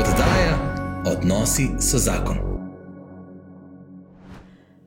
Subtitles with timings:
[0.00, 0.56] Oddaja
[1.06, 2.36] Odnosi so zakon.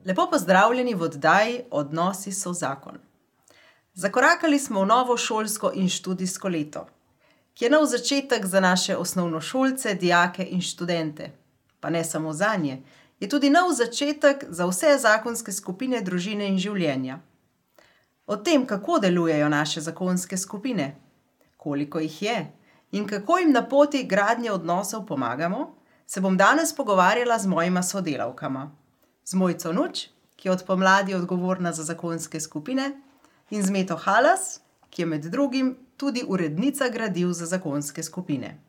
[0.04, 2.98] Lepo pozdravljeni v oddaji Odnosi so zakon.
[3.94, 6.86] Zakorakali smo v novo šolsko in študijsko leto,
[7.54, 11.30] ki je nov začetek za naše osnovnošolce, dijake in študente.
[11.80, 12.82] Pa ne samo za nje,
[13.20, 17.20] je tudi nov začetek za vse zakonske skupine družine in življenja.
[18.26, 20.96] O tem, kako delujejo naše zakonske skupine,
[21.56, 22.63] koliko jih je
[22.94, 25.74] in kako jim na poti gradnje odnosov pomagamo,
[26.06, 28.70] se bom danes pogovarjala z mojima sodelavkama.
[29.24, 32.92] Z Mojco Nuč, ki je od pomladi odgovorna za zakonske skupine,
[33.50, 38.60] in z Meto Halas, ki je med drugim tudi urednica gradiv za zakonske skupine.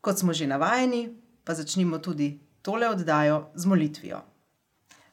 [0.00, 4.20] Kot smo že navajeni, pa začnimo tudi tole oddajo z molitvijo.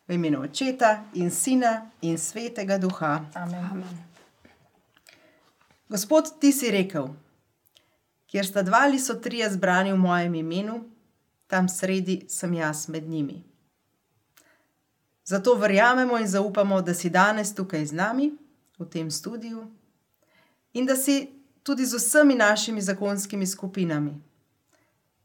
[0.08, 3.26] V imenu Očeta in Sina in Svetega Duha.
[3.36, 3.66] Amen.
[3.72, 4.06] Amen.
[5.90, 7.10] Gospod, ti si rekel,
[8.30, 10.84] kjer sta dva ali so trije zbrani v mojem imenu,
[11.48, 13.44] tam sredi sem jaz med njimi.
[15.26, 18.32] Zato verjamemo in zaupamo, da si danes tukaj z nami,
[18.80, 19.66] v tem studiu,
[20.74, 21.30] in da si
[21.64, 24.22] tudi z vsemi našimi zakonskimi skupinami,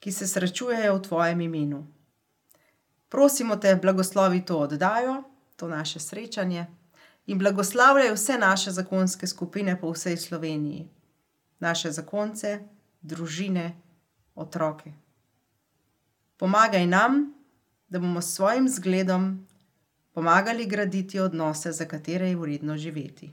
[0.00, 1.86] ki se srečujejo v tvojem imenu.
[3.08, 5.22] Prosimo te, blagoslovi to oddajo,
[5.56, 6.66] to naše srečanje
[7.26, 10.88] in blagoslavljaj vse naše zakonske skupine po vsej Sloveniji,
[11.58, 12.60] naše zakonce,
[13.04, 13.68] družine,
[14.34, 14.92] otroke.
[16.40, 17.20] Pomagaj nam,
[17.88, 19.46] da bomo s svojim zgledom
[20.12, 23.30] pomagali graditi odnose, za katere je vredno živeti.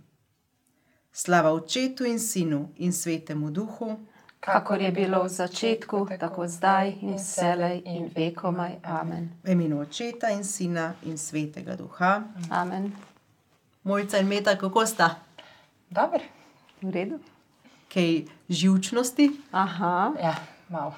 [1.11, 3.97] Slava Očetu in Sinu in Svetemu Duhu,
[4.41, 8.81] Kakor je bilo v začetku, tako zdaj in vselej in vekomaj.
[8.83, 9.29] Amen.
[9.43, 12.23] v imenu Očeta in Sina in Svetega Duha.
[12.49, 12.89] Amen.
[13.83, 15.21] Mojca in Meta, kako sta?
[15.89, 16.25] Dobro,
[16.81, 17.19] V redu?
[17.93, 19.31] Kaj živčnosti?
[19.51, 20.11] Aha.
[20.21, 20.35] ja,
[20.69, 20.93] malo.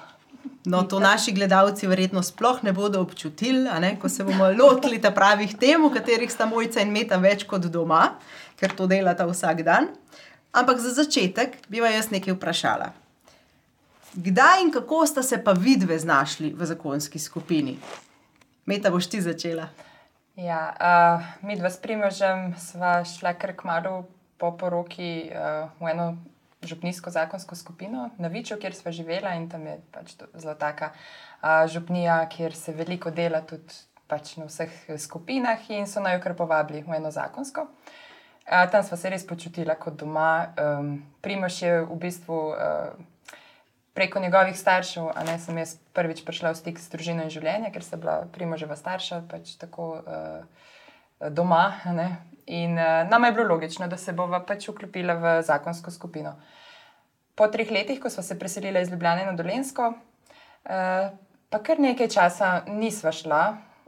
[0.64, 5.10] No, to naši gledalci verjetno sploh ne bodo občutili, ne, ko se bomo lotili ta
[5.10, 8.16] pravih tem, v katerih sta Mojca in Meta več kot doma,
[8.60, 9.88] ker to delata vsak dan.
[10.52, 12.92] Ampak za začetek bi vas jaz nekaj vprašala.
[14.14, 17.78] Kdaj in kako sta se pa vidve znašli v zakonski skupini?
[18.66, 19.68] Meta, boš ti začela.
[20.36, 24.04] Ja, uh, mi dva s Primožem sva šla kar kmalo
[24.38, 26.14] po poroki uh, v eno
[26.66, 31.64] župnijsko zakonsko skupino na Viču, kjer sva živela in tam je pač zelo taka uh,
[31.70, 33.74] župnija, kjer se veliko dela tudi
[34.08, 37.68] pač na vseh skupinah in so naj jo kar povabili v eno zakonsko.
[38.44, 40.52] Uh, tam sva se res počutila kot doma.
[40.60, 42.92] Um, Primož je v bistvu uh,
[43.94, 47.70] preko njegovih staršev, a ne sem jaz prvič prišla v stik s družino in življenje,
[47.72, 50.70] ker sem bila primoževa starša, pač tako uh,
[51.30, 51.80] doma.
[51.84, 52.08] a ne.
[52.46, 56.34] In uh, nama je bilo logično, da se bova pač vklopila v zakonsko skupino.
[57.34, 61.06] Po treh letih, ko smo se preselili iz Ljubljana na Dolensko, uh,
[61.50, 63.44] pa kar nekaj časa nisva šla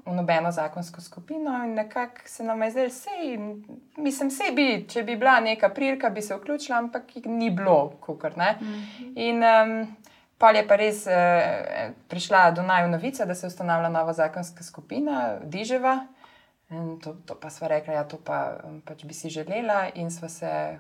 [0.07, 3.39] v nobeno zakonsko skupino in nekako se nam je zdelo, sej,
[3.97, 7.91] mislim, sej bi, če bi bila neka prilika, bi se vključila, ampak jih ni bilo,
[8.01, 8.53] kukar, ne.
[9.15, 9.75] In um,
[10.39, 15.41] pol je pa res uh, prišla do naju novica, da se ustanavlja nova zakonska skupina,
[15.43, 16.07] Diževa.
[16.71, 19.87] In to, to pa sva rekla, da ja, to pa, um, pač bi si želela,
[19.95, 20.79] in sva se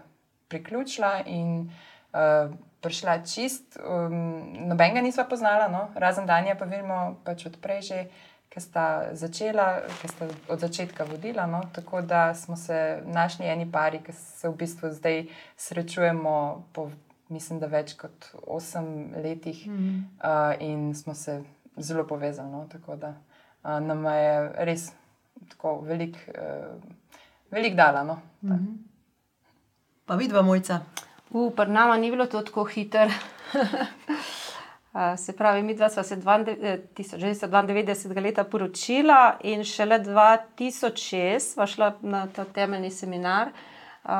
[0.48, 1.20] priključila.
[1.26, 1.70] In,
[2.12, 4.14] uh, prišla čist, um,
[4.68, 5.88] nobenega nisva poznala, no?
[5.94, 8.00] razen Danja, pa vidimo pač odprej že,
[8.48, 11.46] ki sta začela, ki sta od začetka vodila.
[11.46, 11.60] No?
[11.74, 15.26] Tako da smo se našli eni pari, ki se v bistvu zdaj
[15.56, 16.34] srečujemo
[16.72, 16.90] po,
[17.28, 19.98] mislim, da več kot osem letih Mhm.
[20.22, 21.42] uh, in smo se
[21.76, 22.50] zelo povezali.
[22.50, 22.66] No?
[22.72, 23.14] Tako da
[23.64, 24.92] uh, nam je res
[25.54, 26.74] tako velik, uh,
[27.50, 28.04] velik dala.
[28.04, 28.18] No?
[30.06, 30.80] Pa vidva, Mojca.
[31.30, 33.04] U, pri nama ni bilo to tako hitro.
[33.04, 33.12] Uh,
[35.16, 42.26] Se pravi, mi dva sva se 1992 leta poročila in šele 2006 sva šla na
[42.26, 43.48] ta temeljni seminar.
[44.06, 44.12] Uh,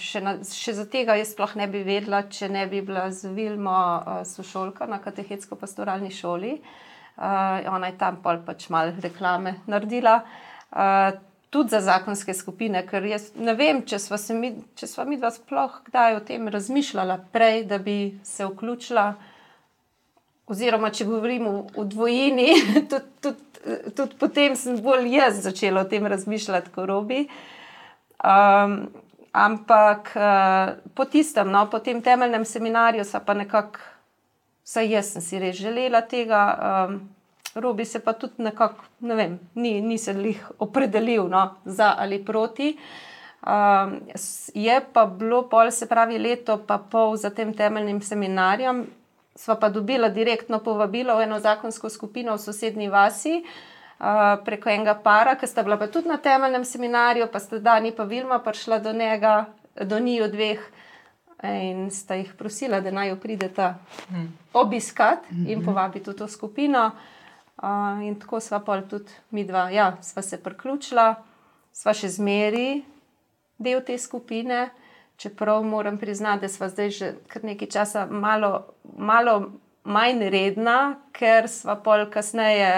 [0.00, 3.28] še, na, še za tega jaz sploh ne bi vedela, če ne bi bila z
[3.36, 6.62] Vilmo uh, sošolka na katehetsko-pastoralni šoli.
[7.14, 10.24] Uh, ona je tam pol pač malo reklame naredila.
[10.24, 10.53] Uh,
[11.54, 15.30] tudi za zakonske skupine, ker jaz ne vem, če sva, mi, če sva mi dva
[15.30, 19.12] sploh kdaj o tem razmišljala prej, da bi se vključila.
[20.50, 22.48] Oziroma, če govorimo o dvojini,
[22.90, 27.22] tudi, tudi, tudi potem sem bolj jaz začela o tem razmišljati, kot robi.
[28.18, 28.74] Um,
[29.32, 33.80] ampak uh, po tistem, no, po tem temeljnem seminarju, pa nekako,
[34.66, 36.42] vsaj jaz sem si res želela tega,
[36.90, 37.00] um,
[37.54, 42.24] robi se pa tudi nekako, ne vem, ni, ni se jih opredelil no, za ali
[42.24, 42.76] proti.
[43.44, 44.00] Um,
[44.54, 48.86] je pa bilo pol, se pravi, leto pa pol za tem temeljnim seminarjem,
[49.36, 53.42] sva pa dobila direktno povabilo v eno zakonsko skupino v sosednji vasi.
[53.94, 57.92] Uh, preko enega para, ki sta bila pa tudi na temeljnem seminarju, pa sta Dani
[57.92, 59.46] in Vilma prišla do njega,
[59.80, 60.60] do njiju dveh
[61.44, 63.74] in sta jih prosila, da naj jo prideta
[64.08, 64.38] hmm.
[64.52, 66.86] obiskati in povabiti v to skupino.
[66.86, 66.92] Uh,
[68.02, 71.14] in tako sva pa tudi mi dva, ja, sva se priključila,
[71.72, 72.84] sva še zmeri
[73.58, 74.70] del te skupine.
[75.16, 79.52] Čeprav moram priznati, da smo zdaj že kar nekaj časa malo, malo
[79.84, 82.70] manj redna, ker smo pol kasneje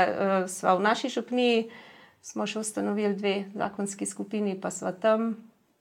[0.44, 1.70] uh, v naši župniji,
[2.20, 5.36] smo še ustanovili dve zakonski skupini, pa smo tam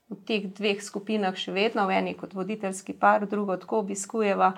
[0.08, 4.54] v teh dveh skupinah še vedno, v eni kot voditeljski par, drugo tako obiskujeva,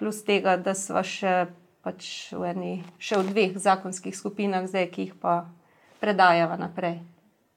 [0.00, 1.46] plus tega, da smo še,
[1.86, 5.46] pač v eni, še v dveh zakonskih skupinah, zdaj, ki jih pa
[6.02, 6.98] predajava naprej.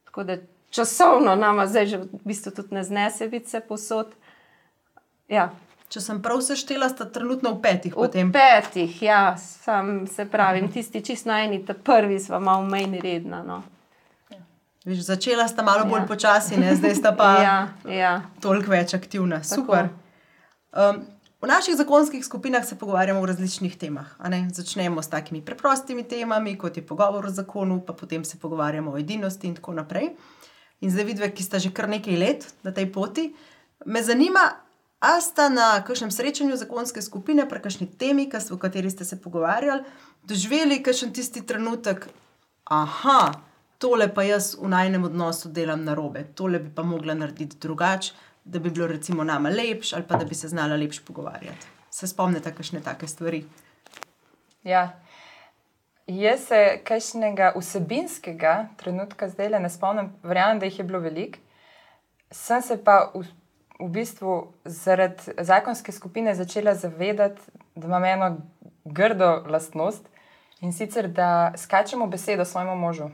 [0.06, 0.38] Tako da
[0.70, 4.14] časovno nama zdaj že v bistvu tudi ne znese biti se posod.
[5.26, 5.50] Ja.
[5.90, 7.94] Če sem prav seštela, sta trenutno v petih.
[7.98, 8.30] V potem.
[8.30, 13.42] petih, ja, sam se pravi, tisti čist na eni, ta prvi smo malo manj redna.
[13.42, 13.64] No.
[14.86, 16.08] Viš, začela sta malo bolj ja.
[16.08, 16.76] počasi, ne?
[16.78, 17.58] zdaj sta pa ja,
[17.90, 18.14] ja.
[18.42, 19.42] toliko več aktivna.
[19.44, 19.90] Super.
[20.70, 21.02] Um,
[21.42, 24.08] v naših zakonskih skupinah se pogovarjamo o različnih temah.
[24.52, 28.98] Začnemo s takimi preprostimi temami, kot je pogovor o zakonu, pa potem se pogovarjamo o
[28.98, 30.10] edinosti in tako naprej.
[30.82, 33.34] In zdaj vidve, ki sta že kar nekaj let na tej poti,
[33.86, 34.60] me zanima,
[35.00, 39.84] ali ste na kakšnem srečanju zakonske skupine, pri kakšni temi, o kateri ste se pogovarjali,
[40.24, 42.08] doživeli kakšen tisti trenutek,
[42.64, 43.34] aha,
[43.78, 48.14] tole pa jaz v najnem odnosu delam na robe, tole bi pa mogla narediti drugače,
[48.44, 51.68] da bi bilo recimo nama lepše ali pa da bi se znala lepše pogovarjati.
[51.90, 53.46] Se spomnite kakšne take stvari?
[54.64, 55.00] Ja.
[56.08, 61.38] Jaz se kajšnega vsebinskega trenutka zdaj le ne spomnim, verjamem, da jih je bilo veliko.
[62.32, 63.24] Sem se pa v,
[63.80, 67.42] v bistvu zaradi zakonske skupine začela zavedati,
[67.76, 68.38] da imam eno
[68.86, 70.10] grdo lastnost
[70.62, 73.10] in sicer da skačemo besedo svojemu možu.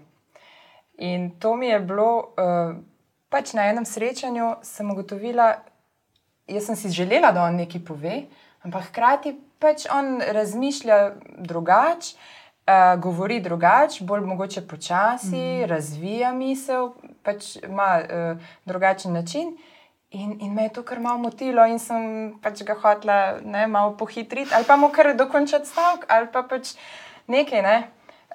[0.97, 2.75] In to mi je bilo, uh,
[3.29, 5.55] pač na enem srečanju sem ugotovila,
[6.47, 8.23] jaz sem si želela, da on nekaj pove,
[8.63, 12.15] ampak hkrati pač on razmišlja drugače
[12.65, 15.65] uh, govori drugače, bolj mogoče počasi, mm.
[15.65, 16.93] razvija misel,
[17.23, 19.57] pač ima uh, drugačen način.
[20.11, 23.97] In, in me je to kar malo motilo, in sem pač ga hotela ne, malo
[23.97, 26.75] pohitriti, ali pa mu kar dokončati stavek, ali pa pač
[27.27, 27.61] nekaj.
[27.61, 27.77] Ne.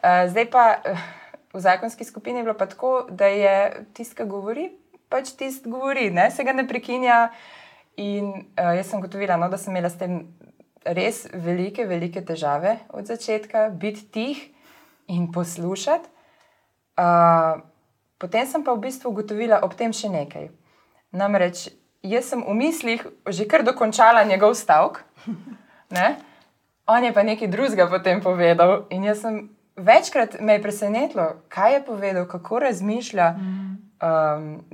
[0.01, 1.07] Uh, zdaj pa uh,
[1.55, 4.71] v zakonski skupini je bilo pa tako, da je tisti, ki govori,
[5.11, 7.29] pač tisti govori, ne, se ga ne prekinja.
[8.01, 10.23] In uh, jaz sem gotovila, no, da sem imela s tem
[10.87, 14.41] res velike, velike težave od začetka, biti tih
[15.11, 16.09] in poslušati.
[17.01, 17.61] Uh,
[18.21, 20.49] potem sem pa v bistvu ugotovila ob tem še nekaj.
[21.13, 21.69] Namreč
[22.03, 25.05] jaz sem v mislih že kar dokončala njegov stavek,
[26.87, 28.87] on je pa nekaj drugega potem povedal.
[28.91, 33.35] In jaz sem večkrat me je presenetilo, kaj je povedal, kako razmišlja.
[34.01, 34.65] Um,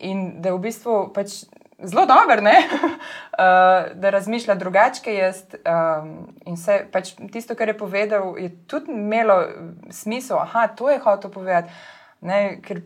[0.00, 1.44] in da v bistvu pač
[1.82, 5.14] zelo dober, uh, da razmišlja drugače.
[5.14, 9.42] Jaz, um, in vse, pač tisto, kar je povedal, je tudi imelo
[9.90, 11.72] smisel, da to je hotel povedati.
[12.20, 12.82] Ne, ker,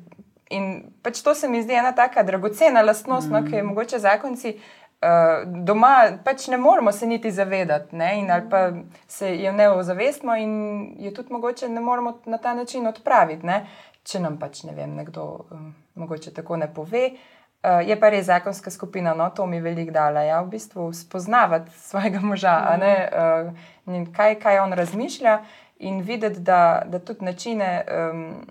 [0.51, 3.45] in pač to se mi zdi ena tako dragocena lastnost, no, mm.
[3.45, 4.57] no, ki je mogoče zakonci.
[5.05, 8.71] Uh, doma pač ne moramo se niti zavedati, ne, in ali pa
[9.09, 10.55] se je ne ozavestimo, in
[10.99, 13.67] je tudi mogoče ne moramo na ta način odpraviti, ne,
[14.05, 17.11] če nam pač ne vem, nekdo um, mogoče tako ne pove.
[17.65, 21.73] Uh, je pa res zakonska skupina, no, to mi veliko dala, ja, v bistvu spoznavati
[21.81, 22.81] svojega moža, mm.
[22.85, 25.39] ne, uh, kaj, kaj on razmišlja,
[25.79, 28.45] in videti, da, da tudi načine, um,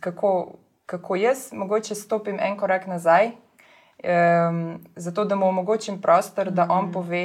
[0.00, 0.54] kako,
[0.86, 6.88] kako jaz mogoče stopim en korak nazaj, um, zato da mu omogočim prostor, da on
[6.88, 6.92] mm.
[6.92, 7.24] pove,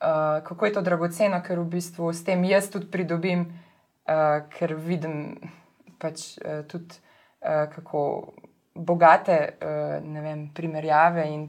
[0.00, 3.46] uh, kako je to dragoceno, ker v bistvu s tem jaz tudi pridobim,
[4.08, 5.36] uh, ker vidim
[5.98, 6.96] pač uh, tudi,
[7.40, 8.32] kako
[8.74, 11.48] bogate uh, vem, primerjave in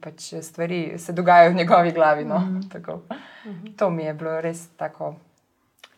[0.00, 2.24] pač stvari se dogajajo v njegovi glavi.
[2.24, 2.38] No?
[2.38, 3.76] Mm -hmm.
[3.76, 5.14] To mi je bilo res tako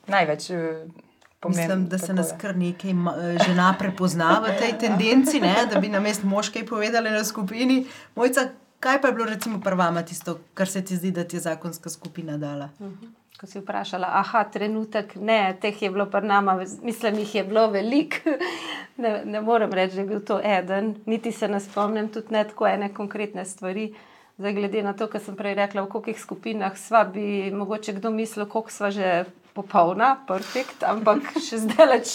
[0.06, 0.50] največ.
[0.50, 0.56] Uh,
[1.40, 5.80] Pomem, Mislim, da se nas kar nekaj eh, žena prepozna v tej tendenci, ne, da
[5.80, 7.86] bi na mestu moškej povedali na skupini.
[8.14, 8.40] Mojca,
[8.80, 11.90] kaj pa je bilo, recimo, prvama tisto, kar se ti zdi, da ti je zakonska
[11.90, 12.68] skupina dala?
[12.78, 12.94] Uh mhm.
[13.04, 17.44] -huh ko si vprašala, aha, trenutek, ne, teh je bilo pred nama, mislim, jih je
[17.44, 18.36] bilo veliko.
[19.00, 22.42] Ne, ne morem reči, da je bil to eden, niti se ne spomnim, tudi ne
[22.44, 23.86] tako ene konkretne stvari.
[24.36, 28.12] Zdaj, glede na to, kar sem prej rekla, v kolikih skupinah sva, bi mogoče kdo
[28.12, 29.24] mislil, koliko sva že
[29.56, 32.12] popolna, perfekt, ampak še zdaleč,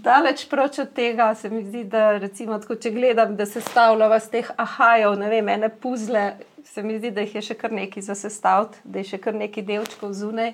[0.00, 1.34] daleč proč od tega.
[1.36, 5.28] Se mi zdi, da recimo, tako, če gledam, da se stavljava z teh ahajev, ne
[5.28, 6.30] vem, ene puzle
[6.66, 9.34] se mi zdi, da jih je še kar nekaj za sestaviti, da je še kar
[9.38, 10.52] nekaj delčkov zunaj.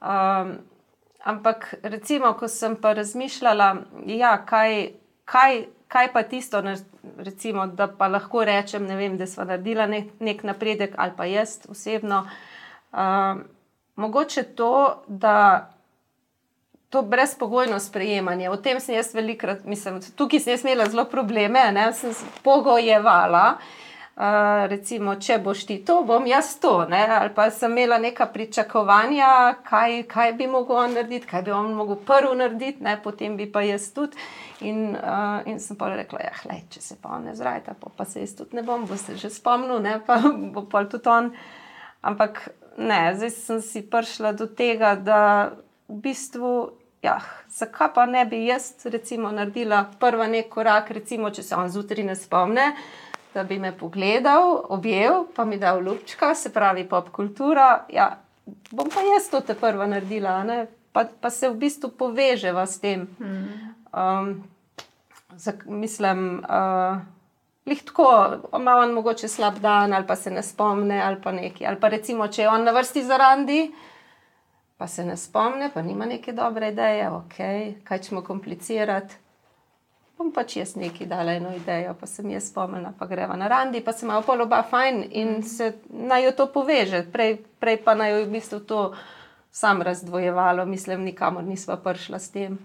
[0.00, 0.56] Um,
[1.26, 3.68] ampak, recimo, ko sem pa razmišljala,
[4.12, 4.92] ja, kaj,
[5.28, 6.62] kaj, kaj pa tisto,
[7.18, 11.58] recimo, da pa lahko rečem, vem, da smo naredili nek, nek napredek, ali pa jaz
[11.68, 12.26] osebno.
[12.92, 13.46] Um,
[13.96, 15.72] mogoče to, da
[16.90, 18.46] to brezpogojno sprejemanje.
[18.50, 22.14] O tem sem jaz velikrat, mislim, tukaj sem imela zelo probleme, ne sem
[22.46, 23.56] pogojevala.
[23.56, 23.85] Uh,
[24.16, 26.86] recimo, če boš ti to, bom jaz to.
[26.88, 27.02] Ne?
[27.18, 31.96] Ali pa sem imela neka pričakovanja, kaj, kaj bi mogel narediti, kaj bi on mogel
[31.96, 32.96] prvi narediti, ne?
[33.02, 34.16] potem bi pa jaz tudi.
[34.64, 37.92] In, uh, in sem pa rekla, ja, hlej, če se pa on ne zrajta, pa,
[37.92, 39.98] pa se jaz tudi ne bom, bo se že spomnil, ne?
[40.06, 40.16] pa
[40.54, 41.30] bo pa tudi on.
[42.06, 45.20] Ampak ne, zdaj sem si prišla do tega, da
[45.92, 46.52] v bistvu
[47.04, 47.20] ja,
[47.52, 52.06] zakaj pa ne bi jaz, recimo, naredila prvi nek korak, recimo, če se on zjutraj
[52.06, 52.66] ne spomne,
[53.36, 57.84] da bi me pogledal, objel, pa mi dal lupčka, se pravi pop kultura.
[57.92, 58.14] Ja,
[58.70, 60.38] bom pa jaz to te prva naredila,
[60.92, 63.04] pa, pa se v bistvu poveževa s tem.
[63.92, 64.32] Um,
[65.36, 66.40] zak, mislim.
[66.48, 67.04] Uh,
[67.66, 68.06] Lih tako,
[68.54, 71.66] ima on mogoče slab dan, ali pa se ne spomne, ali pa nekaj.
[71.66, 73.72] Ali pa recimo, če je on na vrsti za randi,
[74.78, 77.34] pa se ne spomne, pa nima neke dobre ideje, ok,
[77.84, 79.18] kaj ćemo komplicirati.
[80.16, 83.82] Bom pač jaz neki dala eno idejo, pa sem jaz spomnila, pa greva na randi,
[83.84, 87.02] pa se ima pol oba fajn in se naj jo to poveže.
[87.12, 88.80] Prej, prej pa naj jo v bistvu to
[89.52, 92.58] sam razdvojevalo, mislim, nikamor nisva prišla s tem.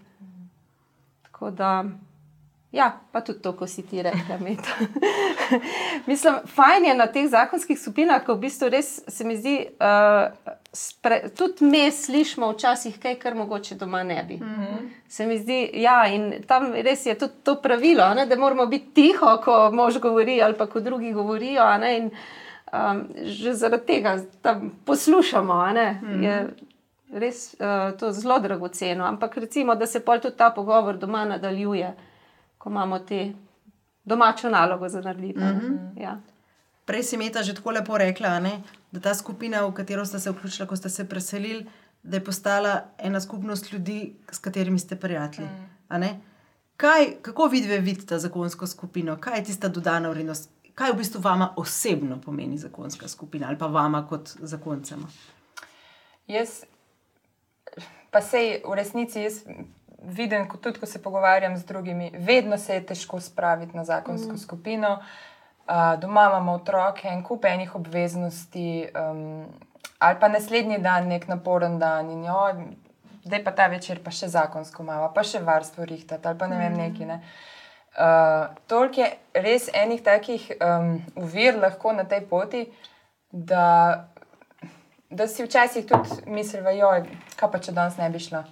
[1.23, 1.83] Tako da.
[2.71, 4.37] Ja, pa tudi to, ko si ti rekla.
[6.07, 10.55] Mislim, fajn je na teh zakonskih skupinah, ko v bistvu res se mi zdi, uh,
[10.73, 14.35] spre, tudi mi slišimo včasih kaj, kar mogoče doma ne bi.
[14.35, 14.89] Mm -hmm.
[15.07, 18.93] Se mi zdi, ja, in tam res je tudi to pravilo, ne, da moramo biti
[18.93, 21.77] tiho, ko mož govori ali pa ko drugi govorijo.
[21.77, 22.11] Ne, in,
[22.73, 24.19] um, že zaradi tega
[24.85, 25.65] poslušamo.
[25.65, 26.23] Ne, mm -hmm.
[26.23, 26.49] Je
[27.13, 29.05] res uh, to zelo dragoceno.
[29.05, 31.93] Ampak recimo, da se pol tudi ta pogovor doma nadaljuje
[32.61, 33.33] ko imamo te
[34.05, 35.39] domačo nalogo za narediti.
[35.39, 36.01] Mm -hmm.
[36.01, 36.19] ja.
[36.85, 38.61] Prej si Meta že tako lepo rekla, ne,
[38.91, 41.65] da ta skupina, v katero ste se vključili, ko ste se preselili,
[42.03, 45.47] da je postala ena skupnost ljudi, s katerimi ste prijatelji.
[45.89, 46.21] Mm.
[46.77, 52.21] Kaj, kako vidite zakonsko skupino, kaj je tista dodana vrednost, kaj v bistvu vama osebno
[52.21, 55.07] pomeni zakonska skupina ali pa vama kot zakoncema?
[56.27, 56.63] Jaz,
[58.11, 59.43] pa sej v resnici, jaz
[60.01, 64.37] vidim, tudi ko se pogovarjam z drugimi, vedno se je težko spraviti na zakonsko mm.
[64.37, 64.93] skupino.
[64.93, 65.30] Uh,
[65.99, 69.45] doma imamo otroke in kup enih obveznosti, um,
[69.99, 72.41] ali pa naslednji dan, nek naporen dan, in jo,
[73.23, 76.57] zdaj pa ta večer, pa še zakonsko malo, pa še varstvo rihtati, ali pa ne
[76.57, 76.81] vem, mm.
[76.81, 77.05] neki.
[77.05, 77.19] Ne.
[77.91, 82.65] Uh, Toliko je res enih takih um, uvir lahko na tej poti,
[83.31, 84.07] da,
[85.09, 86.91] da si včasih tudi mislijo,
[87.39, 88.43] kaj pa če danes ne bi šla.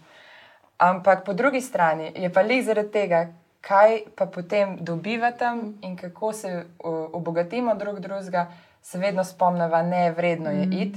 [0.79, 3.25] Ampak po drugi strani je pa lih zaradi tega,
[3.61, 5.45] kaj pa potem dobivate
[5.81, 6.65] in kako se
[7.13, 8.47] obogatimo drug drugega,
[8.81, 10.95] se vedno spomnimo, da je vredno je it.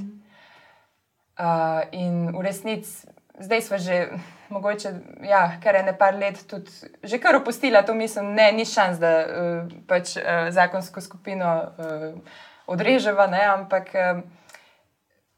[1.38, 3.06] Uh, in v resnici,
[3.38, 4.08] zdaj smo že,
[4.54, 4.92] mogoče,
[5.22, 6.70] ja, kar je ne par let, tudi
[7.02, 12.20] že kar opustila to misel, ne, ni šans, da uh, pač uh, zakonsko skupino uh,
[12.66, 14.20] odreževa, ne, ampak uh,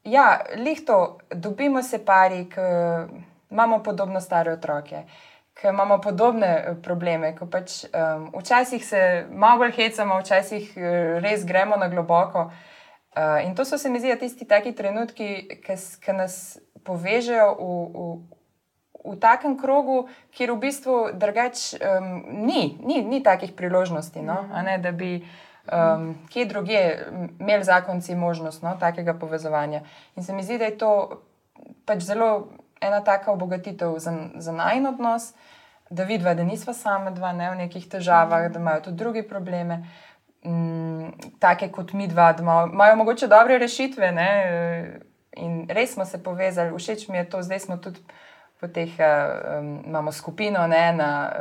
[0.03, 2.45] ja, lihto, dobimo se pari.
[2.49, 2.59] K,
[3.51, 5.03] imamo podobno stare otroke,
[5.61, 7.35] ki imamo podobne eh, probleme.
[7.51, 10.83] Pač, um, včasih se malo bolj hecamo, včasih uh,
[11.23, 12.49] res gremo na globoko.
[13.15, 19.13] Uh, in to so se mi zdi tisti taki trenutki, ki nas povežejo v, v,
[19.13, 22.11] v takem krogu, kjer v bistvu drugač um,
[22.43, 24.43] ni, ni, ni takih priložnosti, no?
[24.63, 25.23] ne, da bi.
[25.65, 26.81] Um, kje drugje
[27.41, 29.79] imeli zakonci možnost no, takega povezovanja.
[30.13, 30.91] In se mi zdi, da je to
[31.89, 32.51] pač zelo
[32.81, 35.33] ena taka obogatitev za, za najn odnos,
[35.89, 39.83] da vidiva, da nisva sama dva ne, v nekih težavah, da imajo tudi drugi probleme.
[40.45, 44.11] Mm, take kot mi dva, da imajo morda dobre rešitve.
[44.11, 44.29] Ne,
[45.35, 47.99] in res smo se povezali, všeč mi je to, zdaj smo tudi
[48.59, 51.31] po teh, um, imamo skupino ne, na,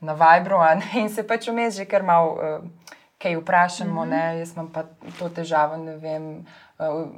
[0.00, 2.93] na Vibru ne, in se pač vmes že kar malo uh,
[3.24, 4.04] kaj vprašamo.
[4.04, 4.38] Mm -hmm.
[4.38, 4.84] Jaz imam pa
[5.18, 6.44] to težavo, ne vem
[6.78, 7.08] uh,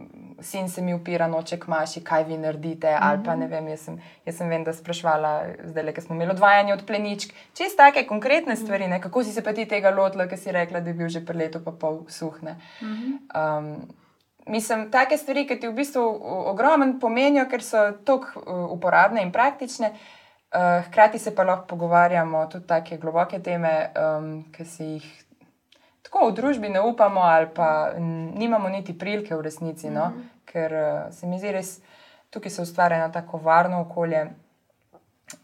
[0.41, 2.91] sin se mi upira, noče kmaši, kaj vi naredite.
[2.91, 3.09] Mm -hmm.
[3.09, 3.41] Ali pa mhm.
[3.41, 6.73] ne vem, jaz sem, jaz sem vem, da sprašvala, zdaj le, ker smo imeli odvajanje
[6.73, 7.35] od pleničk.
[7.55, 8.63] Čez take konkretne mhm.
[8.63, 9.01] stvari, ne?
[9.01, 11.37] kako si se pa ti tega lotila, ker si rekla, da je bil že pred
[11.37, 12.57] letom pa pol suhne.
[12.81, 13.59] Mm -hmm.
[13.59, 13.89] um,
[14.47, 16.03] Mislim, take stvari, ki ti v bistvu
[16.47, 18.27] ogromno pomenijo, ker so tako
[18.71, 24.65] uporabne in praktične, uh, hkrati se pa lahko pogovarjamo tudi tako globoke teme, um, ki
[24.65, 25.26] si jih
[26.17, 27.93] tako v družbi ne upamo, ali pa
[28.35, 30.07] nimamo niti prilike v resnici, no?
[30.07, 30.29] mm -hmm.
[30.45, 31.81] ker uh, se mi zdi res,
[32.31, 34.31] tukaj se ustvarja eno tako varno okolje.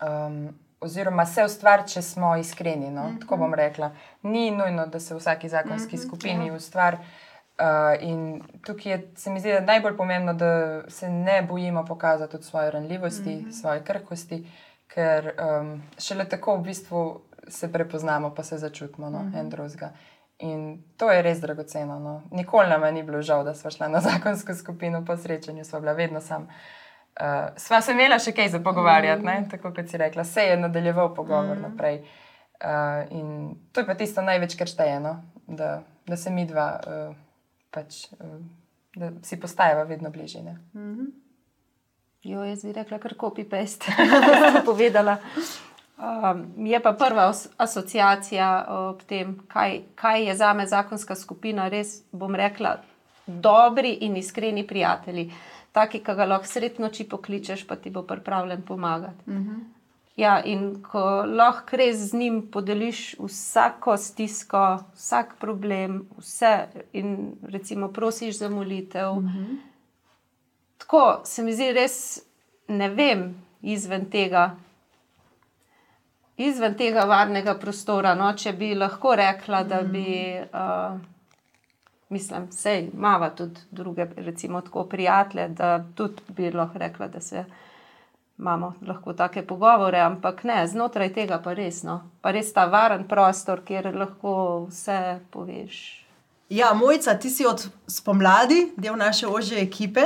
[0.02, 2.90] Um, oziroma, se ustvari, če smo iskreni.
[2.90, 3.02] No?
[3.02, 3.20] Mm -hmm.
[3.20, 3.90] Tako bom rekla.
[4.22, 6.06] Ni nujno, da se v vsaki zakonski mm -hmm.
[6.06, 6.54] skupini ja.
[6.54, 6.96] ustvari.
[6.96, 11.84] Uh, in tukaj je, se mi zdi, da je najbolj pomembno, da se ne bojimo
[11.84, 13.52] pokazati svoje ranljivosti, mm -hmm.
[13.60, 14.46] svoje krhkosti,
[14.94, 19.18] ker um, šele tako v bistvu se prepoznamo, pa se začutimo no?
[19.18, 19.40] mm -hmm.
[19.40, 19.90] en drugega.
[20.42, 21.98] In to je res dragoceno.
[22.02, 22.22] No.
[22.30, 25.92] Nikoli nam ni bilo žal, da smo šli na zakonsko skupino po srečanju, smo bila
[25.92, 26.48] vedno sam.
[27.20, 29.48] Uh, sva se imela še kaj za pogovarjati, mm.
[29.50, 31.62] tako kot si rekla, se je nadaljeval pogovor mm.
[31.62, 32.00] naprej.
[32.62, 35.18] Uh, in to je pa tisto največ, kar šteje, no?
[35.46, 37.12] da, da se mi dva, uh,
[37.70, 38.38] pač, uh,
[38.96, 40.42] da si postajava vedno bližje.
[40.42, 41.10] Mm -hmm.
[42.22, 43.84] Jo, jaz bi rekla, kar kopi pest,
[44.66, 45.16] povedala.
[46.02, 52.00] Um, je pa prva asociacija ob tem, kaj, kaj je za me zakonska skupina, res
[52.12, 52.76] bom rekla,
[53.26, 55.28] dobri in iskreni prijatelji.
[55.72, 59.22] Taki, ki ga lahko sred noči pokličeš, pa ti bo pripravljen pomagati.
[59.26, 59.50] Uh mhm.
[59.50, 59.62] -huh.
[60.16, 67.88] Ja, in ko lahko res z njim podeliš vsako stisko, vsak problem, vse, in recimo
[67.88, 69.10] prosiš za molitev.
[69.10, 69.38] Uh mhm.
[69.38, 69.56] -huh.
[70.78, 72.22] Tako se mi zdi, res
[72.68, 74.56] ne vem izven tega,
[76.48, 78.14] izven tega varnega prostora.
[78.18, 80.06] No, če bi lahko rekla, da bi,
[80.42, 80.98] uh,
[82.12, 87.44] mislim, vse imamo tudi druge, recimo, tako prijatelje, da tudi bi lahko rekla, da se.
[88.38, 93.04] Imamo lahko take pogovore, ampak ne, znotraj tega pa res, no, pa res ta varen
[93.08, 94.32] prostor, kjer lahko
[94.70, 95.82] vse poveš.
[96.52, 100.02] Ja, mojca, ti si od spomladi del naše ožje ekipe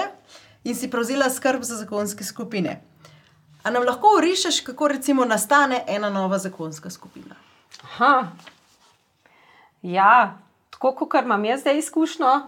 [0.64, 2.81] in si prevzela skrb za zakonske skupine.
[3.66, 7.35] A nam lahko urišeš, kako recimo nastane ena nova zakonska skupina?
[7.82, 8.28] Aha.
[9.82, 10.38] Ja,
[10.70, 12.40] tako kot imam jaz zdaj izkušnjo,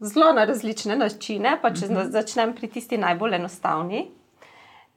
[0.00, 1.58] zelo na različne načine.
[1.62, 2.00] Pa če uh mhm.
[2.00, 2.10] -huh.
[2.10, 4.10] začnem pri tisti najbolj enostavni.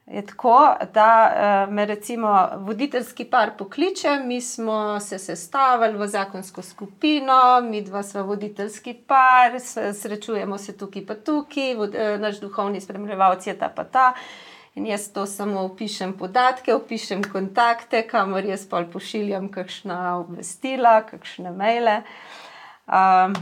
[0.05, 6.61] Je tako, da eh, me recimo voditeljski par pokliče, mi smo se sestavili v zakonsko
[6.61, 9.51] skupino, mi dva smo voditeljski par,
[9.93, 14.13] srečujemo se tukaj pa tukaj, eh, naš duhovni spremljevalci je ta pa ta.
[14.75, 21.53] In jaz to samo opišem podatke, opišem kontakte, kamor jaz pa pošiljam kakšna obvestila, kakšne
[21.55, 22.01] maile.
[22.83, 23.37] Um,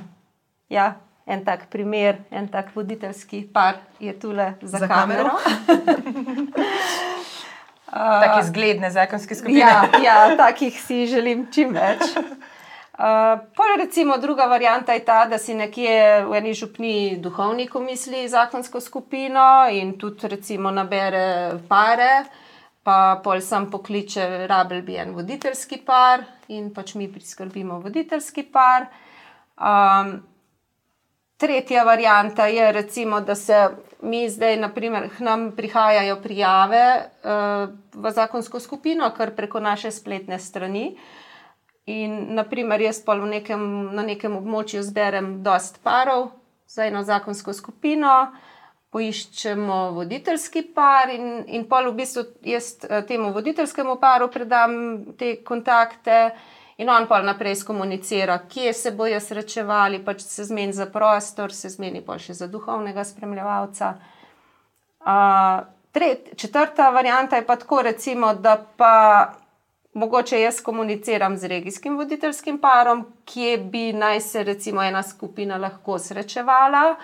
[0.69, 0.93] ja,
[1.26, 5.34] en tak primer, en tak voditeljski par je tule za, za kamero.
[5.41, 6.54] kamero.
[7.93, 9.60] Tako izgledne zakonske skupine.
[9.60, 12.02] Ja, ja, takih si želim čim več.
[12.94, 13.40] Uh,
[13.78, 19.66] recimo, druga varianta je ta, da si nekje v eni župni duhovnik misli zakonsko skupino
[19.72, 22.26] in tudi recimo nabere pare,
[22.84, 28.86] pa pol sam pokliče, rabel bi en voditeljski par in pač mi priskrbimo voditeljski par.
[29.58, 30.22] Um,
[31.38, 33.70] tretja varianta je recimo, da se
[34.02, 40.40] mi zdaj, naprimer, k nam prihajajo prijave uh, v zakonsko skupino, kar preko naše spletne
[40.40, 40.92] strani.
[41.86, 43.63] In, naprimer, jaz pa nekem,
[43.96, 46.30] na nekem območju zberem dost parov
[46.67, 48.13] za eno zakonsko skupino,
[48.93, 54.76] poiščemo voditeljski par, in, in pol v bistvu jaz eh, temu voditeljskemu paru predam
[55.19, 56.32] te kontakte,
[56.78, 61.69] in on pa naprej skomunicira, kje se bojo srečevali, pač se zmeni za prostor, se
[61.69, 63.93] zmeni pa še za duhovnega spremljevalca.
[65.04, 68.96] Uh, tret, četrta varianta je pa tako, recimo, da pa
[69.94, 76.00] mogoče jaz komuniciram z regijskim voditeljskim parom, kje bi naj se recimo ena skupina lahko
[76.00, 76.96] srečevala,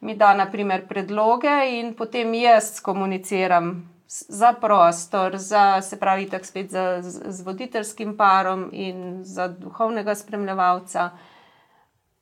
[0.00, 3.92] mi da naprimer predloge in potem jaz komuniciram
[4.28, 10.14] za prostor, za, se pravi, tako spet za, z, z voditeljskim parom in za duhovnega
[10.14, 11.10] spremljevalca.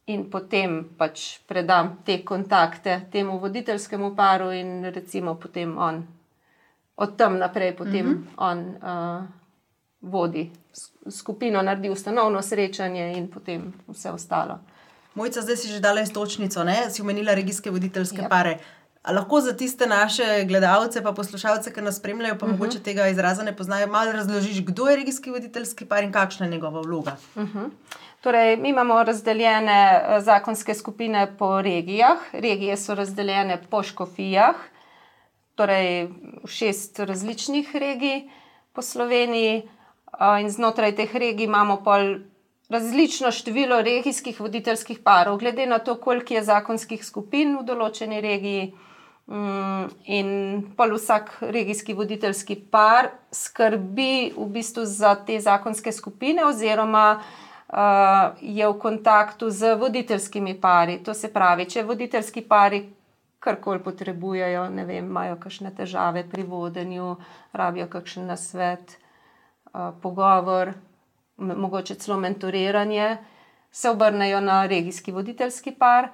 [0.06, 6.06] In potem pač predam te kontakte temu voditeljskemu paru, in recimo potem on,
[6.96, 8.34] od tam naprej, potem mm -hmm.
[8.36, 9.39] on uh,
[10.00, 10.50] vodi
[11.10, 14.58] skupino, naredi ustanovno srečanje in potem vse ostalo.
[15.14, 16.90] Mojca, zdaj si že dala istočnico, ne?
[16.90, 18.28] si omenila regijske voditeljske yep.
[18.28, 18.58] pare.
[19.02, 22.56] A lahko za tiste naše gledalce, pa poslušalce, ki nas spremljajo, pa uh mhm.
[22.56, 22.60] -huh.
[22.60, 26.52] mogoče tega izraza ne poznajo, malo razložiš, kdo je regijski voditeljski par in kakšna je
[26.52, 27.16] njegova vloga?
[27.34, 27.58] Uh mhm.
[27.58, 27.70] -huh.
[28.20, 32.18] Torej, mi imamo razdeljene eh, zakonske skupine po regijah.
[32.32, 34.54] Regije so razdeljene po škofijah,
[35.54, 36.08] torej
[36.46, 38.28] šest različnih regij
[38.72, 39.68] po Sloveniji
[40.20, 42.18] in znotraj teh regij imamo pol
[42.70, 48.70] različno število regijskih voditeljskih parov, glede na to, koliko je zakonskih skupin v določeni regiji.
[49.30, 50.30] Mm, in
[50.76, 57.76] pol vsak regijski voditeljski par skrbi v bistvu za te zakonske skupine, oziroma uh,
[58.40, 60.98] je v kontaktu z voditeljskimi pari.
[61.06, 62.82] To se pravi, če voditeljski pari
[63.38, 67.14] karkoli potrebujejo, ne vem, imajo kakšne težave pri vodenju,
[67.54, 69.09] rabijo kakšen nasvet, uh,
[70.02, 70.72] pogovor,
[71.36, 73.16] mogoče celo mentoriranje,
[73.70, 76.08] se obrnejo na regijski voditeljski par.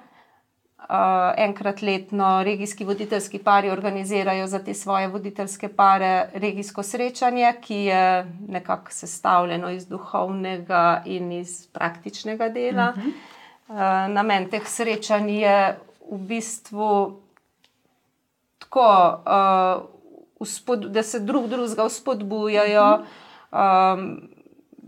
[0.77, 0.93] Uh,
[1.37, 8.25] enkrat letno regijski voditeljski pari organizirajo za te svoje voditeljske pare regijsko srečanje, ki je
[8.47, 12.93] nekako sestavljeno iz duhovnega in iz praktičnega dela.
[12.95, 13.11] Uh -huh.
[14.07, 15.79] uh, namen teh srečanj je
[16.11, 17.21] v bistvu
[18.59, 19.17] tako,
[20.87, 23.26] da se drug drugega vzpodbujajo, uh -huh.
[23.51, 24.29] Um,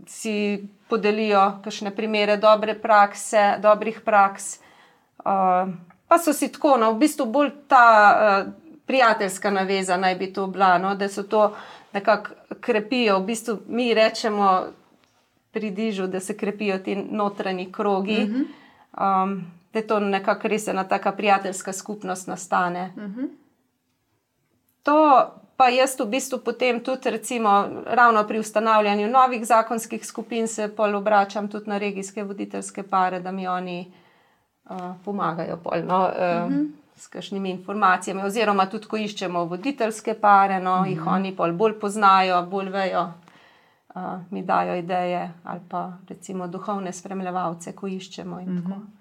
[0.06, 4.58] si podelijo kakšne primere dobre prakse, dobrih praks.
[5.18, 5.70] Uh,
[6.08, 8.52] pa so si tako, no, v bistvu bolj ta uh,
[8.86, 11.54] prijateljska naveza naj bi to bila, no, da so to
[11.92, 13.18] nekako krepijo.
[13.18, 14.66] V bistvu mi rečemo
[15.50, 19.24] pri dižu, da se krepijo ti notranji krogi, uh -huh.
[19.24, 22.92] um, da to nekako res ena taka prijateljska skupnost nastane.
[22.96, 23.28] Uh -huh.
[24.82, 25.26] To
[25.60, 30.94] pa jaz v bistvu potem tudi, recimo, ravno pri ustanavljanju novih zakonskih skupin, se pol
[30.96, 33.92] obračam tudi na regijske voditeljske pare, da mi oni
[34.70, 36.70] uh, pomagajo pol, no, uh, uh -huh.
[36.96, 38.22] s kakšnimi informacijami.
[38.22, 40.90] Oziroma, tudi ko iščemo voditeljske pare, no, uh -huh.
[40.90, 43.12] jih oni pol bolj poznajo, bolj vejo.
[43.94, 48.36] Uh, mi dajo ideje, ali pa recimo duhovne spremljevalce, ko iščemo.
[48.36, 48.99] Uh -huh.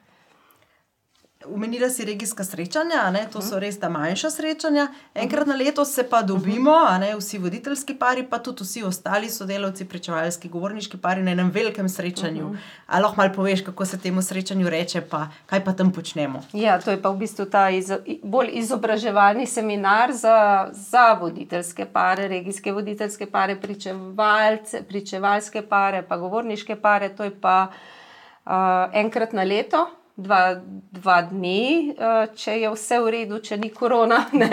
[1.48, 3.22] Umenila si regijska srečanja, ne?
[3.32, 4.88] to so res ta manjša srečanja.
[5.16, 7.14] Enkrat na leto se pa dobimo, ne?
[7.16, 12.50] vsi voditeljski pari, pa tudi vsi ostali sodelavci, pričevalski, govorniški pari na enem velikem srečanju.
[12.88, 16.42] Ali lahko malo poveš, kako se temu srečanju reče, pa kaj pa tam počnemo?
[16.54, 17.92] Ja, to je pa v bistvu ta iz,
[18.24, 26.76] bolj izobraževalni seminar za, za voditeljske pare, regijske voditeljske pare, pričevalce, pričevalske pare, pa govorniške
[26.76, 27.10] pare.
[27.16, 28.52] To je pa uh,
[28.92, 29.88] enkrat na leto
[30.20, 30.60] dva,
[30.92, 34.50] dva dni, eh, če je vse v redu, če ni korona, ne,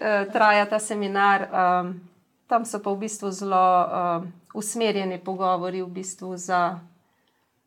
[0.00, 1.48] eh, traja ta seminar.
[1.50, 1.94] Um,
[2.46, 6.78] tam so pa v bistvu zelo um, usmerjeni pogovori v bistvu za,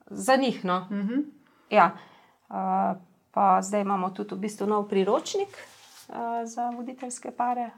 [0.08, 0.64] za njih.
[0.64, 0.88] No.
[0.90, 1.26] Uh -huh.
[1.70, 1.92] ja.
[2.50, 2.98] uh,
[3.32, 5.50] pa zdaj imamo tudi v bistvu nov priročnik
[6.10, 6.16] uh,
[6.48, 7.70] za voditeljske pare,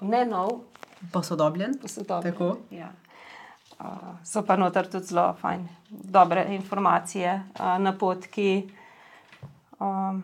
[0.00, 0.50] ne nov.
[1.12, 1.78] Posodobljen.
[1.78, 2.34] Posodobljen.
[2.70, 2.92] Ja
[4.24, 8.70] so pa noter tudi zelo fajn, dobre informacije, uh, napotki,
[9.80, 10.22] um,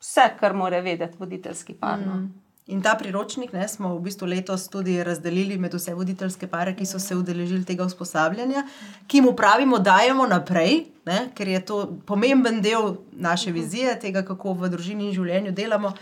[0.00, 1.98] vse, kar mora vedeti voditeljski par.
[1.98, 2.42] Mm.
[2.66, 6.86] In ta priročnik ne, smo v bistvu letos tudi razdelili med vse voditeljske pare, ki
[6.86, 8.62] so se udeležili tega usposabljanja,
[9.06, 14.22] ki mu pravimo, da dajemo naprej, ne, ker je to pomemben del naše vizije, tega,
[14.22, 15.92] kako v družini in življenju delamo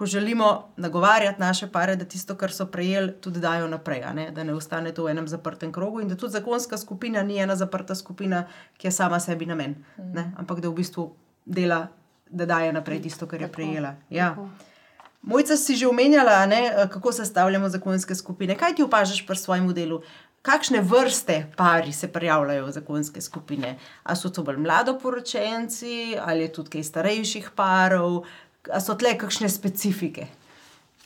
[0.00, 4.30] ko želimo nagovarjati naše pare, da tisto, kar so prejeli, tudi dajo naprej, ne?
[4.30, 7.56] da ne ostane to v enem zaprtem krogu in da tudi zakonska skupina ni ena
[7.56, 8.46] zaprta skupina,
[8.78, 10.32] ki je sama sebi namen, mm.
[10.38, 11.04] ampak da v bistvu
[11.44, 11.82] dela,
[12.30, 13.94] da daje naprej tisto, kar je prejela.
[14.10, 14.36] Ja.
[15.22, 18.56] Mojca si že omenjala, ne, kako sestavljamo zakonske skupine.
[18.56, 20.00] Kaj ti opažaš pri svojem delu?
[20.42, 23.78] Kakšne vrste pari se prijavljajo v zakonske skupine?
[24.02, 28.24] Ali so to bolj mladoporočenci, ali je tudi kaj starejših parov,
[28.68, 30.26] Ali so tle kakšne specifike?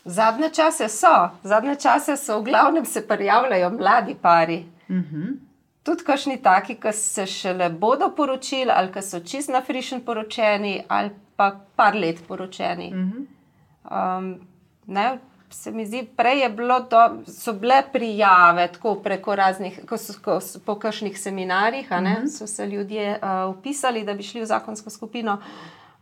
[0.05, 4.65] Zadnje čase so, zadnje čase so v glavnem se prijavljajo mladi pari.
[4.89, 5.17] Uh mhm.
[5.17, 5.37] -huh.
[5.83, 10.85] Tudi kašni taki, ki se šele bodo poročili, ali ki so čist na frišen poročeni,
[10.89, 12.89] ali pa par let poročeni.
[12.89, 14.19] Uh -huh.
[14.19, 14.41] um,
[14.87, 15.19] ne,
[15.51, 20.13] se mi zdi, prej je bilo to, so bile prijave tako preko raznih, ko so,
[20.25, 22.39] ko so, po kakšnih seminarjih, uh -huh.
[22.39, 25.39] so se ljudje uh, upisali, da bi šli v zakonsko skupino.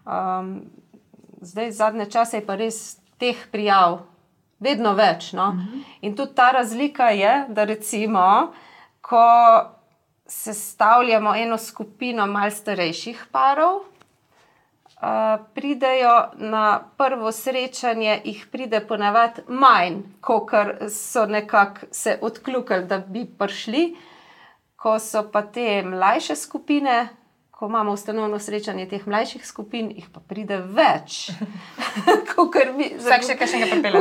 [0.07, 0.63] Um,
[1.43, 4.01] zdaj zadnje čase je pa res teh prijav
[4.63, 5.33] vedno več.
[5.33, 5.49] No?
[5.49, 5.79] Uh mhm.
[5.79, 5.85] -huh.
[6.01, 8.53] In tudi ta razlika je, da recimo,
[9.01, 9.27] ko
[10.27, 13.83] sestavljamo eno skupino malce starejših parov.
[15.03, 15.09] Uh,
[15.55, 20.51] pridejo na prvo srečanje, jih pride ponavadi manj, kot
[20.91, 23.97] so nekako se odkljukali, da bi prišli.
[24.77, 27.09] Ko so pa te mlajše skupine,
[27.63, 31.29] ko imamo ustanovno srečanje teh mlajših skupin, jih pa pride več.
[32.77, 34.01] mi, Vsak še kaj še pripelje.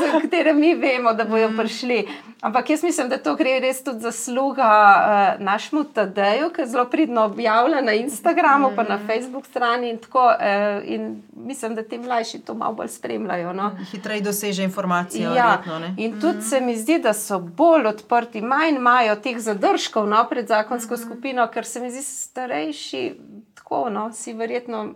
[0.00, 1.60] Za katere mi vemo, da bodo mm.
[1.60, 1.98] prišli.
[2.42, 7.28] Ampak jaz mislim, da to gre res tudi zasluga uh, našemu TD-ju, ki zelo pridno
[7.30, 8.76] objavljen na Instagramu, mm.
[8.76, 9.06] pa na mm.
[9.06, 9.92] Facebook strani.
[9.94, 13.54] In, tako, uh, in mislim, da ti mlajši to malo bolj spremljajo.
[13.54, 13.70] No.
[13.92, 15.22] Hitreje doseže informacije.
[15.22, 15.62] Ja.
[15.66, 16.48] Verjetno, in tudi mm.
[16.50, 21.04] se mi zdi, da so bolj odprti, manj imajo teh zadržkov no, pred zakonsko mm.
[21.06, 23.20] skupino, ker se mi zdi starejši starejši,
[23.54, 24.94] tako no, si verjetno.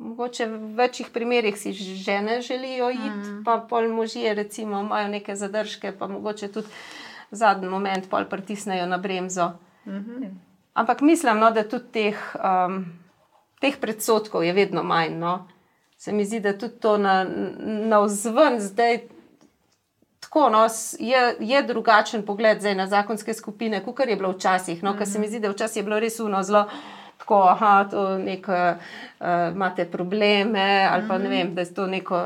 [0.00, 3.42] Mogoče v večjih primerih si žene želijo iti, mm.
[3.44, 6.68] pa pol možje, recimo, imajo neke zadržke, pa mogoče tudi
[7.30, 9.50] zadnji moment pol pritisnejo na bremzo.
[9.84, 10.30] Mm -hmm.
[10.74, 12.84] ampak mislim, no, da tudi teh, um,
[13.60, 15.18] teh predsotkov je vedno manj.
[15.18, 15.48] No.
[15.96, 17.26] Se mi zdi, da tudi to na,
[17.64, 19.00] na vzven zdaj.
[20.20, 20.66] Tako, no,
[20.98, 24.82] je, je drugačen pogled na zakonske skupine, kot je bilo včasih.
[24.82, 25.12] No, mm -hmm.
[25.12, 26.70] Se mi zdi, da včasih je bilo res uno zelo
[27.30, 27.56] tako,
[28.46, 28.78] da
[29.20, 31.32] uh, imate probleme, ali pa ne mhm.
[31.32, 32.22] vem, da to neko,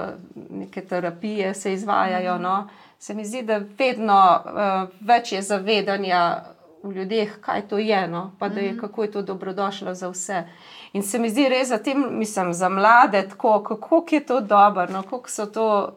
[0.50, 2.38] neke terapije se izvajajo.
[2.38, 2.68] No.
[2.98, 6.44] Se mi zdi, da vedno uh, več je zavedanja
[6.82, 8.80] v ljudeh, kaj to je, no, pa da je, mhm.
[8.80, 10.44] kako je to dobrodošlo za vse.
[10.92, 14.86] In se mi zdi res za tem, mislim, za mlade, tako, kako je to dobro,
[14.92, 15.92] no, koliko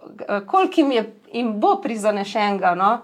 [0.45, 2.75] kolik jim, je, jim bo prizanešenega.
[2.75, 2.97] No.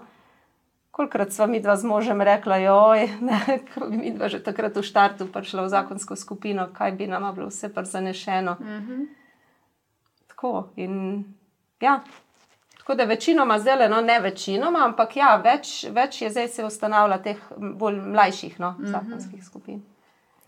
[0.94, 3.40] Kolikrat smo mi dva z možem rekla, joj, ne,
[3.74, 7.32] ko bi mi dva že takrat v štartu prišla v zakonsko skupino, kaj bi nama
[7.34, 8.56] bilo vse prizanešeno.
[8.60, 9.06] Mm -hmm.
[10.28, 11.24] Tako in
[11.80, 12.00] ja.
[12.78, 17.18] Tako da večinoma zdaj, no ne večinoma, ampak ja, več, več je zdaj se ustanavlja
[17.18, 18.90] teh bolj mlajših no, mm -hmm.
[18.90, 19.82] zakonskih skupin.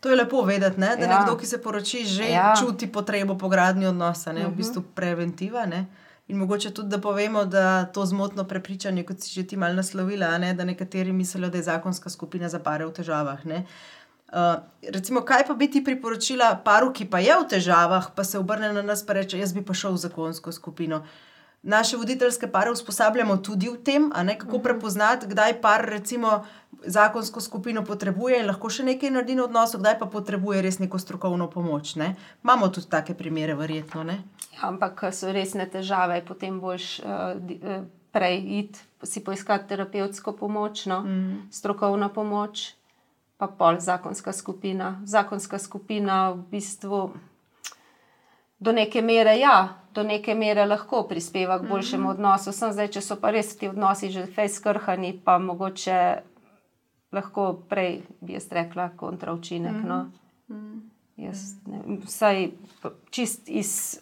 [0.00, 0.96] To je lepo vedeti, ne?
[0.96, 1.18] da ja.
[1.18, 2.54] nekdo, ki se poroči, že ja.
[2.60, 4.44] čuti potrebo po gradnji odnosa, ne?
[4.44, 4.56] v mhm.
[4.56, 5.66] bistvu preventiva.
[5.66, 5.86] Ne?
[6.28, 10.38] In mogoče tudi, da povemo, da to zmotno prepričanje, kot si že ti malo naslovila,
[10.38, 10.54] ne?
[10.54, 13.44] da nekateri mislijo, da je zakonska skupina za pare v težavah.
[13.46, 18.38] Uh, recimo, kaj pa bi ti priporočila paru, ki pa je v težavah, pa se
[18.38, 21.04] obrne na nas in reče: Jaz bi pa šel v zakonsko skupino.
[21.62, 24.62] Naše voditeljske pare usposabljamo tudi v tem, ne, kako mhm.
[24.62, 26.44] prepoznati, kdaj par recimo
[26.86, 30.98] zakonsko skupino potrebuje in lahko še nekaj naredi na odnosu, kdaj pa potrebuje res neko
[30.98, 31.94] strokovno pomoč.
[32.00, 32.14] Ne.
[32.44, 34.04] Imamo tudi take primere, verjetno.
[34.04, 34.22] Ne.
[34.56, 37.84] Ja, ampak so resne težave, potem boš uh,
[38.16, 41.48] prej id si poiskati terapevtsko pomoč, no, mm.
[41.52, 42.72] strokovno pomoč,
[43.36, 45.00] pa pol zakonska skupina.
[45.04, 47.00] Zakonska skupina v bistvu
[48.58, 52.14] do neke mere, ja, do neke mere lahko prispeva k boljšemu mm -hmm.
[52.14, 52.52] odnosu.
[52.52, 56.22] Sem zdaj, če so pa res ti odnosi že fejskrhani, pa mogoče
[57.12, 59.72] lahko prej bi jaz rekla kontraučinek.
[59.72, 59.88] Mm -hmm.
[59.88, 60.10] no.
[60.48, 60.78] Mhm.
[61.16, 62.50] Jaz, ne, vsaj
[63.10, 64.00] čist iz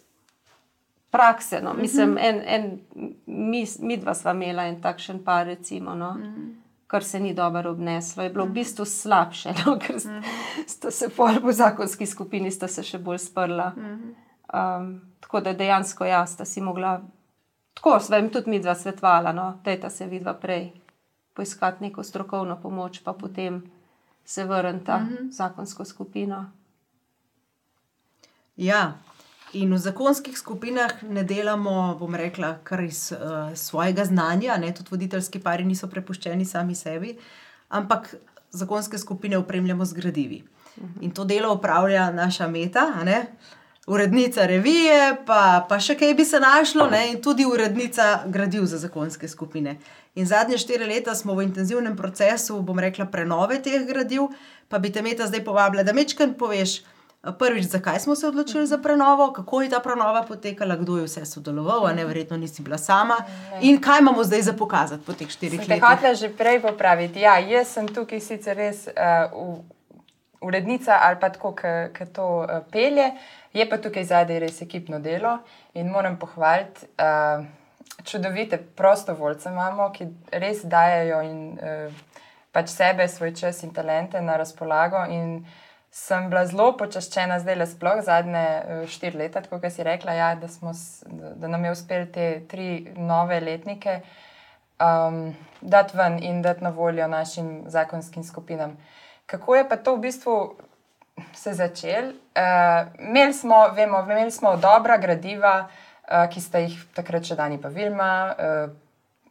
[1.11, 1.61] prakse.
[1.61, 1.73] No.
[1.73, 2.29] Mislim, mm -hmm.
[2.29, 2.79] en, en,
[3.25, 5.95] mi, mi dva sva imela en takšen par, recimo.
[5.95, 6.13] No.
[6.13, 6.53] Mm -hmm.
[6.87, 10.23] Kar se ni dobro obneslo, je bilo v bistvu slabše, no, ker mm -hmm.
[10.67, 11.09] sta se
[11.43, 12.51] v zakonski skupini
[12.83, 13.73] še bolj sprla.
[13.77, 14.13] Mm -hmm.
[14.53, 17.01] Um, tako da dejansko jaz, da si mogla,
[17.73, 20.71] tako sva jim tudi mi dva svetvala, no, je se vidva prej
[21.35, 23.63] poiskati neko strokovno pomoč, pa potem
[24.25, 25.31] se vrniti v mm -hmm.
[25.31, 26.51] zakonsko skupino.
[28.57, 28.97] Ja,
[29.53, 34.89] in v zakonskih skupinah ne delamo, bom rekla, kar iz uh, svojega znanja, ne, tudi
[34.91, 37.17] voditeljski pari niso prepuščeni sami sebi,
[37.69, 38.15] ampak
[38.51, 40.43] zakonske skupine upremljamo z gradivi.
[40.77, 40.87] -hmm.
[41.01, 46.25] In to delo upravlja naša meta, ne, uh, urednica revije, pa, pa še kaj bi
[46.25, 47.11] se našlo, ne?
[47.11, 49.77] in tudi urednica gradiv za zakonske skupine.
[50.15, 54.29] In zadnje štiri leta smo v intenzivnem procesu, bom rekla, prenove teh gradiv,
[54.71, 56.83] pa bi te meta zdaj povabila, da mečkaj poveš.
[57.39, 61.25] Prvič, zakaj smo se odločili za prenovo, kako je ta prenova potekala, kdo je vse
[61.25, 63.17] sodeloval, a ne verjetno nisi bila sama.
[63.61, 65.81] In kaj imamo zdaj za pokazati po teh štirih letih?
[65.81, 69.57] Kot je že prej popraviti, ja, jaz sem tukaj sicer res uh,
[70.41, 71.55] urednica ali pa tako,
[71.93, 73.11] ki to uh, pelje.
[73.53, 75.39] Je pa tukaj zadaj res ekipno delo
[75.73, 77.41] in moram pohvaliti, uh,
[78.05, 81.93] čudovite prostovoljce imamo, ki res dajo in uh,
[82.51, 85.05] pač sebe, svoj čas in talente na razpolago.
[85.09, 85.45] In
[85.91, 90.29] sem bila zelo počaščena, zdaj le sploh zadnje uh, štiri leta, kot si rekla, ja,
[90.35, 90.73] da, smo,
[91.35, 94.01] da nam je uspelo te tri nove letnike
[94.79, 98.77] um, dati ven in dati na voljo našim zakonskim skupinam.
[99.25, 100.37] Kako je pa to v bistvu?
[101.31, 102.09] se začeli.
[102.35, 107.57] Uh, imeli, smo, vemo, imeli smo dobra gradiva, uh, ki sta jih takrat še Dani
[107.61, 108.69] pa Vilma uh,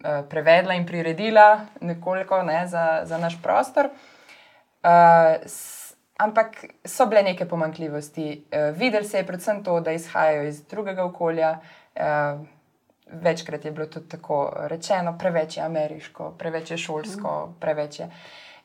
[0.02, 3.90] uh, prevedla in priredila nekoliko ne, za, za naš prostor.
[6.14, 8.44] Ampak so bile neke pomankljivosti.
[8.76, 11.54] Videli se je predvsem to, da izhajajo iz drugega okolja.
[13.06, 18.10] Večkrat je bilo tudi tako rečeno, preveč je ameriško, preveč je šolsko, preveč je.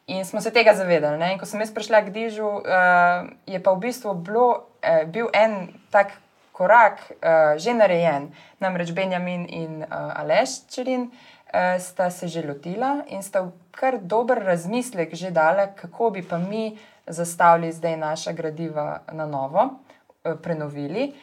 [0.09, 1.17] In smo se tega zavedali.
[1.17, 1.33] Ne?
[1.33, 4.47] In ko sem jaz prišla k Dižu, uh, je pa v bistvu bilo,
[4.81, 6.17] uh, bil en tak
[6.59, 8.35] korak uh, že narejen.
[8.59, 14.43] Namreč Benjamin in uh, Aleš Čerin uh, sta se že lotila in sta kar dober
[14.43, 16.75] razmislek že dala, kako bi pa mi
[17.07, 21.15] zastavili zdaj naša gradiva na novo, uh, prenovili.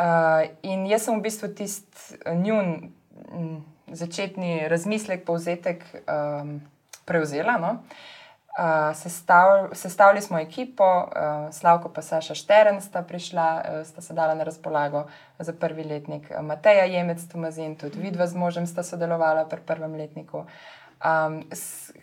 [0.00, 2.88] Uh, in jaz sem v bistvu tisti njun
[3.28, 3.60] m,
[3.92, 6.62] začetni razmislek, povzetek um,
[7.04, 7.58] prevzela.
[7.60, 7.84] No?
[7.84, 8.19] Uh,
[8.94, 14.34] sestav, sestavili smo ekipo, uh, Slavko pa Saša Šteren sta prišla, uh, sta se dala
[14.34, 15.06] na razpolago
[15.38, 16.30] za prvi letnik.
[16.42, 20.44] Mateja Jemec, Tomazin, tudi vidva z možem sta sodelovala pri prvem letniku.
[21.04, 21.42] Um,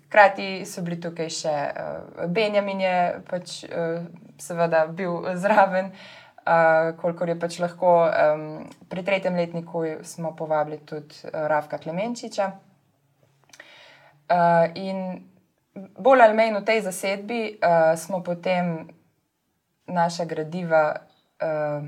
[0.07, 2.97] Hkrati so bili tukaj še uh, Benjamin, je
[3.29, 4.01] pač uh,
[4.41, 8.09] seveda bil zraven, uh, kolikor je pač lahko.
[8.09, 12.51] Um, pri tretjem letniku smo povabili tudi uh, Rafka Klemenčiča.
[14.27, 15.26] Uh, in
[15.97, 18.87] bolj ali manj v tej zasedbi uh, smo potem
[19.87, 21.87] naša gradiva uh,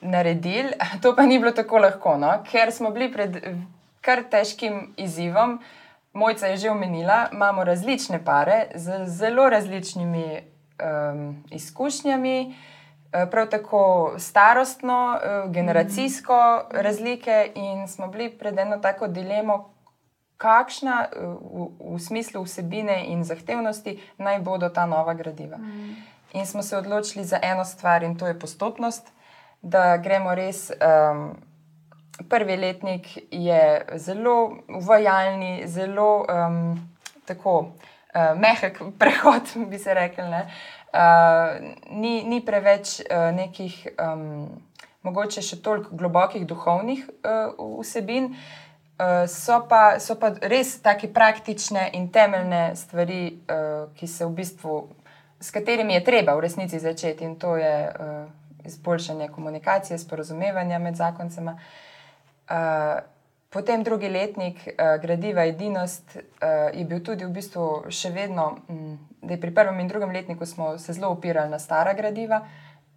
[0.00, 0.72] naredili.
[1.02, 2.42] To pa ni bilo tako lahko, no?
[2.50, 3.38] ker smo bili pred
[4.00, 5.60] kar težkim izzivom.
[6.12, 10.42] Mojca je že omenila, imamo različne pare z zelo različnimi
[10.82, 12.54] um, izkušnjami,
[13.30, 19.72] prav tako starostno, generacijsko razlike, in smo bili pred eno tako dilemo,
[20.42, 25.62] kakšna eh, v, v smislu vsebine in zahtevnosti naj bodo ta nova gradiva.
[26.32, 29.12] In smo se odločili za eno stvar, in to je postopnost,
[29.62, 30.70] da gremo res.
[30.70, 31.36] Um,
[32.28, 36.90] prvi letnik je zelo uvajalni, zelo um,
[37.24, 40.24] tako uh, mehek prehod, bi se rekel.
[40.28, 44.48] Uh, ni, ni preveč uh, nekih, um,
[45.02, 48.32] mogoče še toliko globokih duhovnih uh, vsebin.
[48.32, 48.71] Uh,
[49.28, 54.76] so, pa, so pa res tako praktične in temeljne stvari, uh, ki se v bistvu,
[55.40, 60.96] s katerimi je treba v resnici začeti, in to je uh, izboljšanje komunikacije, sporozumevanja med
[60.96, 61.56] zakoncema.
[62.50, 63.00] Uh,
[63.50, 66.22] potem drugi letnik uh, gradiva Edinost uh,
[66.78, 70.46] je bil tudi v bistvu še vedno, um, da je pri prvem in drugem letniku
[70.46, 72.42] smo se zelo upirali na stara gradiva,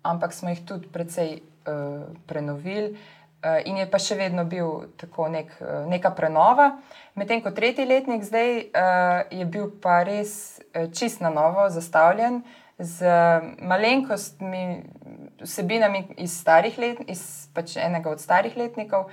[0.03, 2.97] ampak smo jih tudi precej uh, prenovili.
[3.45, 6.79] Uh, in je pa še vedno bil tako nek, uh, neka prenova.
[7.13, 12.41] Medtem ko tretji letnik zdaj uh, je bil pa res uh, čist na novo zastavljen
[12.81, 13.05] z
[13.61, 14.63] malenkostmi,
[15.43, 16.41] vsebinami iz
[16.77, 19.07] let, iz pač enega od starih letnikov.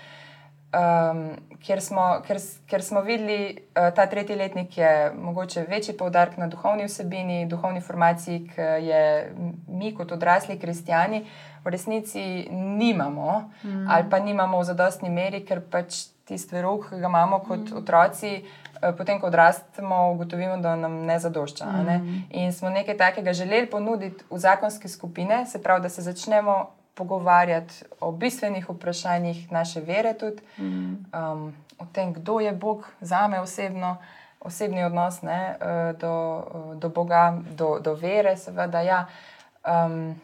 [0.73, 6.37] Um, kjer, smo, kjer, kjer smo videli, uh, ta tretji letnik je mogoče večji poudarek
[6.37, 9.03] na duhovni vsebini, duhovni formaciji, ki je
[9.69, 11.27] mi kot odrasli kristijani
[11.65, 13.87] v resnici nimamo, mm.
[13.91, 17.77] ali pa nimamo v zadostni meri, ker pač tisti verug, ki ga imamo kot mm.
[17.77, 18.35] otroci.
[18.81, 21.67] Uh, potem, ko odrastemo, ugotovimo, da nam ne zadošča.
[21.67, 21.85] Mm.
[21.85, 22.23] Ne?
[22.31, 26.63] In smo nekaj takega želeli ponuditi v zakonske skupine, se pravi, da se začnemo
[26.95, 31.07] pogovarjati o bistvenih vprašanjih naše vere, tudi mm.
[31.33, 33.97] um, o tem, kdo je Bog za me osebno,
[34.41, 38.81] osebni odnos ne, uh, do, uh, do Boga, do, do vere, seveda.
[38.81, 39.07] Ja.
[39.87, 40.21] Um,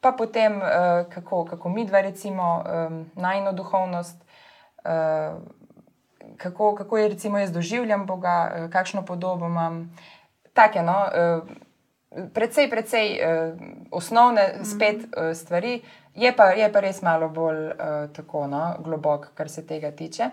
[0.00, 0.62] pa potem, uh,
[1.14, 4.16] kako, kako mi dva, recimo, um, najno duhovnost.
[4.84, 5.38] Uh,
[6.36, 9.96] Kako, kako je, recimo, jaz doživljam Boga, kakšno podobo imam.
[10.52, 10.94] Take, no,
[12.34, 13.18] precej, precej
[13.90, 15.34] osnovne spet mhm.
[15.34, 15.82] stvari,
[16.14, 20.30] Je pa, je pa res malo bolj uh, tako, no, globok, kar se tega tiče.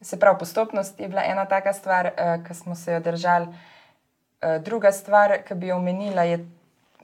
[0.00, 3.46] Se pravi, postopnost je bila ena taka stvar, uh, ki smo se jo držali.
[3.46, 6.40] Uh, druga stvar, ki bi jo omenila, je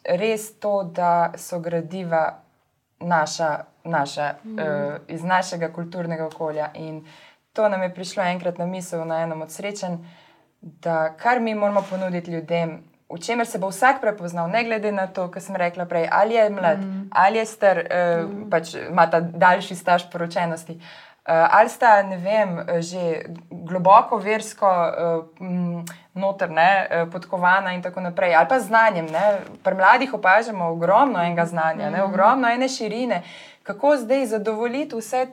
[0.04, 2.38] res to, da so gradiva
[3.00, 4.59] naša, naša mm.
[4.59, 6.70] uh, iz našega kulturnega okolja.
[6.74, 7.04] In
[7.52, 9.96] to nam je prišlo enkrat na misel na enem od srečanj,
[10.61, 15.07] da kar mi moramo ponuditi ljudem, v čemer se bo vsak prepoznal, ne glede na
[15.07, 17.09] to, kar sem rekla prej, ali je mlad, mm.
[17.11, 18.51] ali je star, uh, mm.
[18.51, 20.81] pač ima ta daljši staž poročenosti.
[21.27, 25.47] Uh, ali sta, ne vem, že globoko versko uh,
[26.14, 29.07] notrne, uh, podkovana in tako naprej, ali pa znanjem.
[29.07, 29.25] Ne?
[29.62, 32.03] Pri mladih opažamo ogromno enega znanja, ne?
[32.03, 33.23] ogromno ene širine,
[33.62, 35.27] kako zdaj zadovoljiti vse,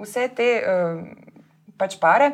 [0.00, 1.04] vse te uh,
[1.76, 2.32] pač pare.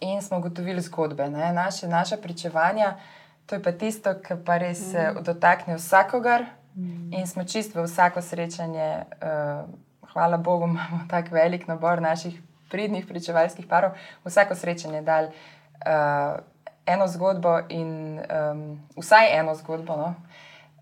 [0.00, 2.94] In smo ugotovili zgodbe, naše, naše pričevanja.
[2.96, 3.15] Uh,
[3.46, 5.22] To je pa tisto, kar pa res mm.
[5.22, 7.12] dotakne vsakogar mm.
[7.14, 9.06] in smo čisto v vsako srečanje.
[9.22, 9.70] Uh,
[10.12, 13.94] hvala Bogu, imamo tako velik nabor naših pridnih pričevalskih parov.
[14.24, 16.38] Vsako srečanje je dal uh,
[16.86, 19.96] eno zgodbo in um, vsaj eno zgodbo.
[19.96, 20.14] No?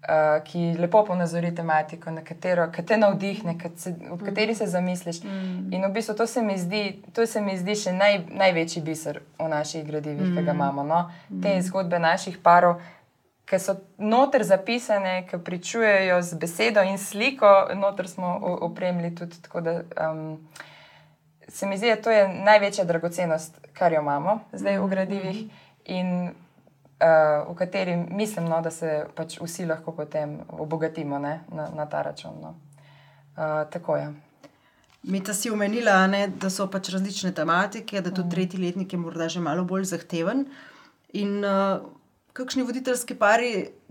[0.09, 4.25] Uh, ki lepo ponazori tematiko, na katero te navdihne, se, ob mm.
[4.25, 5.23] kateri se zamisliš.
[5.23, 5.73] Mm.
[5.73, 9.49] In v bistvu to se mi zdi, se mi zdi še naj, največji biser v
[9.49, 10.37] naših gradivih, mm.
[10.37, 10.57] ki ga mm.
[10.57, 10.85] imamo.
[10.85, 11.01] No?
[11.29, 11.63] Te mm.
[11.69, 12.83] zgodbe naših parov.
[13.45, 19.61] Ki so noter zapisane, ki pričujejo z besedo in sliko, noter smo opremili tudi tako.
[19.61, 19.81] Da,
[20.11, 20.39] um,
[21.49, 25.45] se mi zdi, da to je največja dragocenost, kar jo imamo zdaj v gradivih.
[25.85, 26.33] In
[27.05, 31.87] uh, v kateri mislim, no, da se pač vsi lahko potem obogatimo ne, na, na
[31.87, 32.39] ta račun.
[32.43, 32.55] No.
[33.37, 34.13] Uh, tako je.
[35.03, 38.31] Mi ta si omenila, ne, da so pač različne tematike, da tudi mm.
[38.31, 40.47] tretji letnik je morda že malo bolj zahteven.
[41.13, 41.85] In uh,
[42.33, 43.51] kakšni voditeljski pari,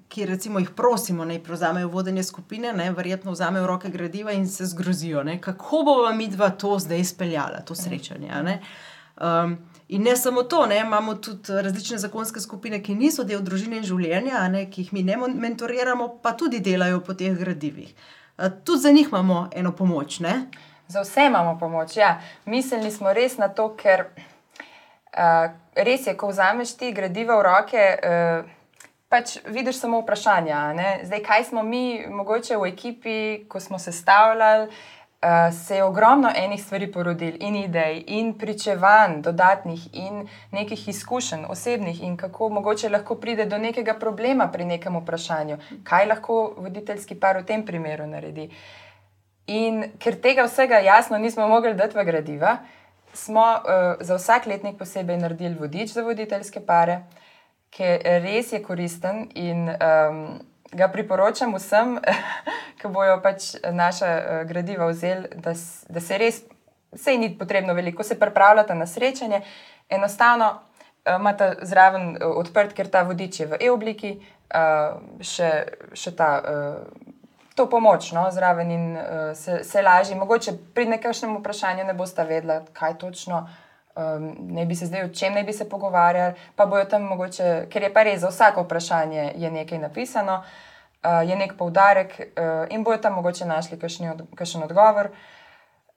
[0.10, 4.66] ki recimo jih prosimo, naj prevzamejo vodenje skupine, ne, verjetno vzamejo roke gradiva in se
[4.66, 8.42] zgrozijo, ne, kako bomo mi dva to zdaj izpeljala, to srečanje.
[8.44, 8.60] Ne.
[9.18, 9.58] Um,
[9.88, 13.88] in ne samo to, ne, imamo tudi različne zakonske skupine, ki niso del družine in
[13.88, 17.94] življenja, ne, ki jih mi ne mentoriramo, pa tudi delajo po teh gradivih.
[18.38, 20.20] Uh, tudi za njih imamo eno pomoč.
[20.20, 20.48] Ne?
[20.88, 21.98] Za vse imamo pomoč.
[21.98, 22.22] Ja.
[22.46, 24.06] Mislili smo res na to, ker
[25.14, 28.50] uh, res je, ko vzameš ti gradiva v roke, uh,
[29.10, 30.74] pač vidiš samo vprašanja.
[30.74, 31.00] ne.
[31.04, 34.72] Zdaj, kaj smo mi, mogoče v ekipi, ko smo sestavljali.
[35.24, 41.46] Uh, se je ogromno enih stvari porodil, in idej, in pričevanj, dodatnih, in nekih izkušenj,
[41.50, 47.16] osebnih, in kako mogoče lahko pride do nekega problema pri nekem vprašanju, kaj lahko voditeljski
[47.16, 48.50] par v tem primeru naredi.
[49.48, 52.58] In ker tega vsega jasno nismo mogli dati v gradiva,
[53.14, 57.04] smo uh, za vsak letnik posebej naredili vodič za voditeljske pare,
[57.72, 60.26] ki res je koristen in um,
[60.74, 61.98] ga priporočam vsem,
[62.82, 65.56] ki bojo pač naša uh, gradiva vzeli, da,
[65.90, 66.44] da se res,
[66.96, 69.42] sej ni potrebno veliko, se pripravljate na srečanje,
[69.90, 74.18] enostavno uh, imate zraven uh, odprt, ker ta vodič je v e-obliki,
[74.54, 75.52] uh, še,
[75.94, 76.32] še ta.
[76.44, 77.10] Uh,
[77.54, 79.04] to pomoč no, zraven in uh,
[79.38, 80.16] se, se lažje.
[80.18, 83.44] Mogoče pri nekakšnem vprašanju ne boste vedela, kaj točno.
[83.96, 87.68] Um, ne bi se zdaj, o čem ne bi se pogovarjali, pa bojo tam mogoče,
[87.70, 92.74] ker je pa res za vsako vprašanje je nekaj napisano, uh, je nek poudarek uh,
[92.74, 95.12] in bojo tam mogoče našli kakšni od, kakšen odgovor.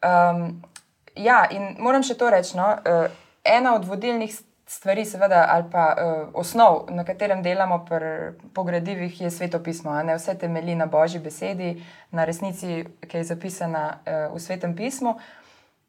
[0.04, 0.62] Um,
[1.16, 2.58] ja, in moram še to reči.
[2.60, 3.08] No, uh,
[3.44, 4.34] ena od vodilnih
[4.68, 8.04] stvari, seveda, ali pa uh, osnov, na katerem delamo pr,
[8.52, 9.96] po gradivih, je svetopismo.
[10.12, 11.78] Vse temelji na božji besedi,
[12.10, 15.16] na resnici, ki je zapisana uh, v svetem pismu.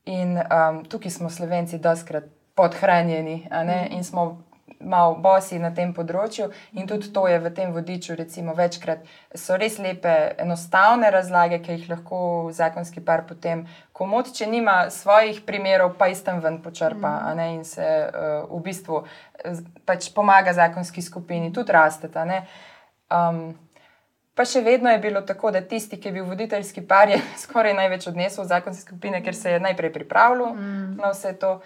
[0.07, 4.47] In um, tukaj smo Slovenci doskrat podhranjeni ne, in smo
[4.79, 6.49] malo bosi na tem področju.
[6.77, 9.05] In tudi to je v tem vodiču, recimo, večkrat
[9.35, 12.19] so res lepe, enostavne razlage, ki jih lahko
[12.53, 13.65] zakonski par potem
[13.97, 18.63] komod, če nima svojih primerov, pa iz tam ven počrpa ne, in se uh, v
[18.69, 19.03] bistvu
[19.85, 22.25] pač pomaga zakonski skupini, tudi rasteta.
[23.07, 23.55] Um,
[24.37, 27.73] Pa še vedno je bilo tako, da tisti, ki je bil voditeljski par, je skoraj
[27.73, 30.93] največ odnesel v zakonske skupine, ker se je najprej pripravljal mm.
[31.01, 31.57] na vse to.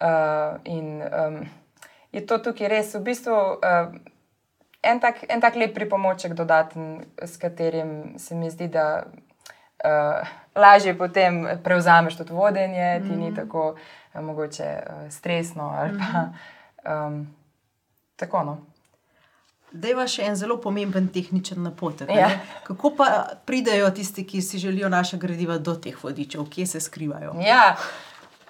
[0.00, 1.42] Uh, in um,
[2.12, 3.90] je to tukaj res v bistvu uh,
[4.80, 10.96] en, tak, en tak lep pripomoček, dodaten, s katerim se mi zdi, da uh, lažje
[10.96, 16.24] potem prevzameš tudi vodenje, ti ni tako uh, mogoče uh, stresno ali pa
[16.86, 17.26] um,
[18.16, 18.44] tako.
[18.44, 18.58] No.
[19.72, 22.10] Deva še en zelo pomemben tehničen napotek.
[22.10, 22.28] a Ja.
[22.28, 22.40] ne.
[22.66, 23.06] Kako pa
[23.44, 27.34] pridejo tisti, ki si želijo naša gradiva do teh vodičev, kje se skrivajo?
[27.40, 27.76] Ja,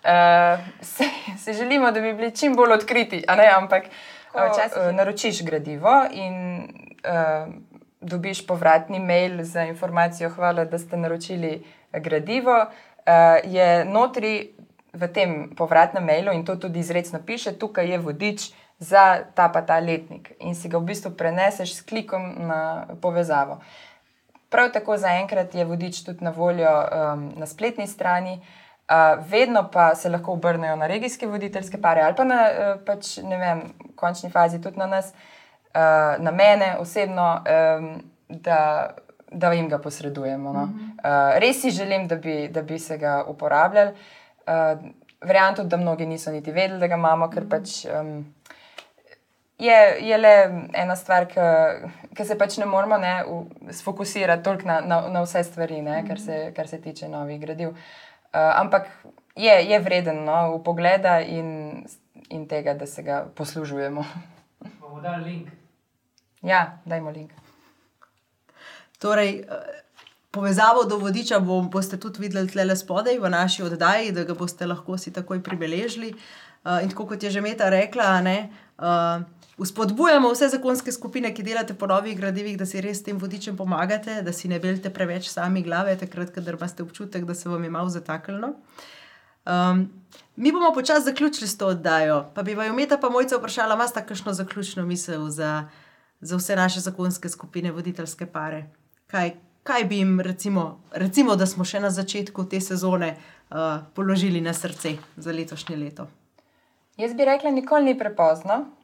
[0.05, 1.05] uh, se,
[1.39, 3.85] se želimo, da bi bili čim bolj odkriti, a ne, ampak
[4.33, 6.65] ko včasih uh, naročiš gradivo in
[7.05, 7.53] uh,
[8.01, 13.13] dobiš povratni mail za informacijo, hvala, da ste naročili gradivo, uh,
[13.45, 14.51] je notri
[14.93, 18.51] v tem povratnem mailu in to tudi izrecno piše, tukaj je vodič
[18.81, 23.61] za ta pa ta letnik in si ga v bistvu preneseš s klikom na povezavo.
[24.51, 29.95] Prav tako zaenkrat je vodič tudi na voljo um, na spletni strani, uh, vedno pa
[29.95, 33.93] se lahko obrnejo na regijske voditeljske pare ali pa na uh, pač, ne vem, v
[33.97, 37.93] končni fazi tudi na nas, uh, na mene osebno, um,
[38.29, 38.91] da,
[39.31, 40.53] da jim ga posredujemo.
[40.53, 40.63] No.
[40.63, 43.93] Uh, res si želim, da bi, da bi se ga uporabljali.
[44.49, 47.85] Uh, Verjamem tudi, da mnogi niso niti vedeli, da ga imamo, ker pač.
[47.85, 48.25] Um,
[49.61, 50.35] je, je le
[50.73, 51.27] ena stvar,
[52.17, 56.01] ki se pač ne moramo ne, v- sfokusirati toliko na, na, na vse stvari, ne,
[56.09, 57.69] kar, se, kar se tiče novih gradiv.
[57.69, 58.89] Uh, ampak
[59.37, 61.85] je, je vreden no, v pogleda in,
[62.31, 64.05] in tega, da se ga poslužujemo.
[64.81, 65.49] Bomo dali link.
[66.43, 67.33] Ja, dajmo link.
[69.01, 69.81] Torej, eh,
[70.31, 74.67] povezavo do vodiča bom, boste tudi videli tle spodaj v naši oddaji, da ga boste
[74.67, 76.15] lahko si takoj pribeležili.
[76.61, 79.25] Uh, in tako kot je že Meta rekla, a ne, uh,
[79.63, 84.23] Vzpodbujamo vse zakonske skupine, ki delate po novih gradivih, da si res tem vodičem pomagate,
[84.25, 87.71] da si ne belite preveč sami glave, takrat, kadar imate občutek, da se vam je
[87.71, 88.55] malo zataknilo.
[89.45, 89.91] Um,
[90.37, 94.05] mi bomo počasi zaključili s to oddajo, pa bi vaju Meta pa mojca vprašala, imate
[94.07, 95.69] kakšno zaključno misel za,
[96.21, 98.65] za vse naše zakonske skupine, voditeljske pare?
[99.07, 104.41] Kaj, kaj bi jim, recimo, recimo, da smo še na začetku te sezone uh, položili
[104.41, 106.09] na srce za letošnje leto?
[106.97, 108.80] Jaz bi rekla, nikoli ni prepozno.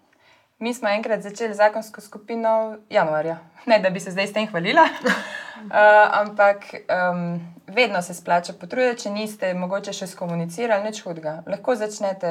[0.58, 3.38] Mi smo enkrat začeli zakonsko skupino januarja.
[3.66, 5.72] Ne, da bi se zdaj s tem hvalila, uh,
[6.22, 11.40] ampak um, vedno se splača potruditi, če niste mogoče še skomunicirali, nič hudega.
[11.50, 12.30] Lahko začnete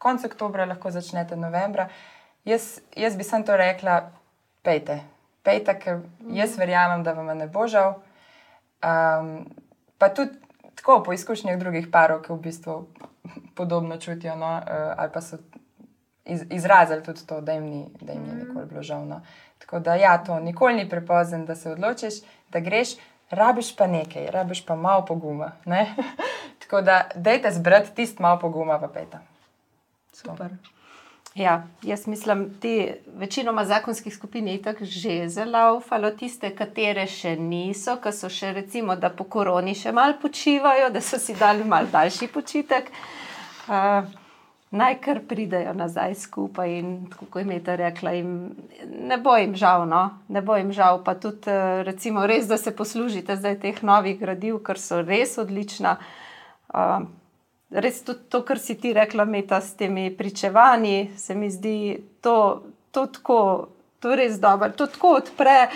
[0.00, 1.90] konec oktobra, lahko začnete novembra.
[2.48, 3.98] Jaz, jaz bi sem to rekla,
[4.64, 5.02] pejte,
[5.44, 6.00] pejte, ker
[6.32, 7.98] jaz verjamem, da vam ne bo žal.
[8.80, 9.44] Um,
[10.00, 10.40] pa tudi
[10.80, 12.78] tako po izkušnjah drugih parov, ki v bistvu
[13.54, 15.38] podobno čutijo, no, uh, ali pa so
[16.24, 19.06] iz, izrazili tudi to, da jim ni, da jim ni nikoli bilo žal.
[19.06, 19.20] No.
[19.58, 22.14] Tako da, ja, to nikoli ni prepozen, da se odločiš,
[22.48, 22.88] da greš,
[23.30, 25.52] rabiš pa nekaj, rabiš pa malo poguma.
[25.64, 25.94] Ne?
[26.62, 29.20] Tako da, dajte zbrati tisto malo poguma v peta.
[30.12, 30.50] Super.
[31.34, 37.36] Ja, jaz mislim, da večinoma zakonskih skupin je tako že zelo ufalo, tiste, katere še
[37.36, 41.64] niso, ki so še recimo, da po koroni še malo počivajo, da so si dali
[41.64, 42.90] mal daljši počitek.
[43.66, 44.06] Uh,
[44.74, 48.30] naj kar pridejo nazaj skupaj in kako jim je to rekla, jim,
[49.00, 50.18] ne bo jim žal, no?
[50.28, 51.52] ne bo jim žal, pa tudi
[51.86, 55.96] recimo res, da se poslužite zdaj teh novih gradiv, ker so res odlična.
[56.74, 57.06] Uh,
[57.70, 61.76] res tudi to, kar si ti rekla, meta s temi pričevanji, se mi zdi
[62.20, 63.68] to, to tako,
[64.02, 65.68] to je res dobro, to tako odpre.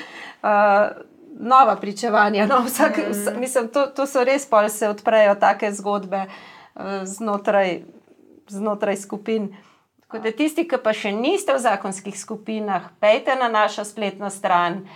[0.42, 1.07] Uh,
[1.38, 3.38] Nova pričevanja, no, vsak, mm.
[3.38, 7.76] mislim, to, to so res, pa se odprejo take zgodbe uh, znotraj
[8.49, 9.57] znotraj skupin.
[10.01, 14.86] Tako da tisti, ki pa še niste v zakonskih skupinah, pejte na našo spletno stran.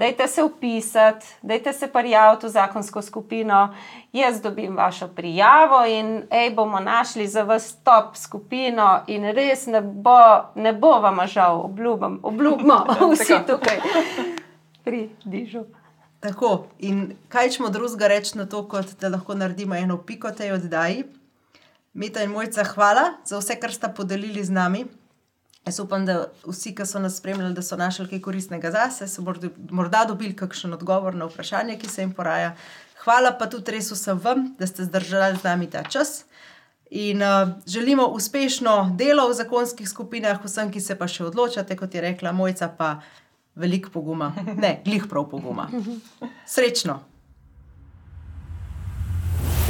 [0.00, 3.74] Dajte se upisati, dajte se prijaviti v zakonsko skupino.
[4.12, 9.80] Jaz dobim vašo prijavo in ej, bomo našli za vas top skupino, in res ne
[9.80, 10.20] bo,
[10.54, 13.80] ne bo vam žal, obljubim, obljubimo vsi tukaj
[14.84, 15.64] pri Dižu.
[16.20, 20.52] Tako, in kaj smo drugega reči na to, kot da lahko naredimo eno piko tej
[20.52, 21.04] oddaji?
[21.92, 24.84] Meta in Mojca, hvala za vse, kar ste podelili z nami.
[25.66, 29.10] Jaz upam, da vsi, ki so nas spremljali, da so našli kaj koristnega za sebe,
[29.10, 29.24] so
[29.70, 32.54] morda dobili kakšen odgovor na vprašanje, ki se jim poraja.
[33.04, 36.24] Hvala pa tudi res vsem vam, da ste zdržali z nami ta čas.
[36.90, 41.94] In uh, želimo uspešno delo v zakonskih skupinah, vsem, ki se pa še odločate, kot
[41.94, 43.00] je rekla Mojca, pa
[43.54, 44.32] veliko poguma.
[44.56, 45.68] Ne, glih prav poguma.
[46.54, 47.02] Srečno!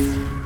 [0.00, 0.39] thank you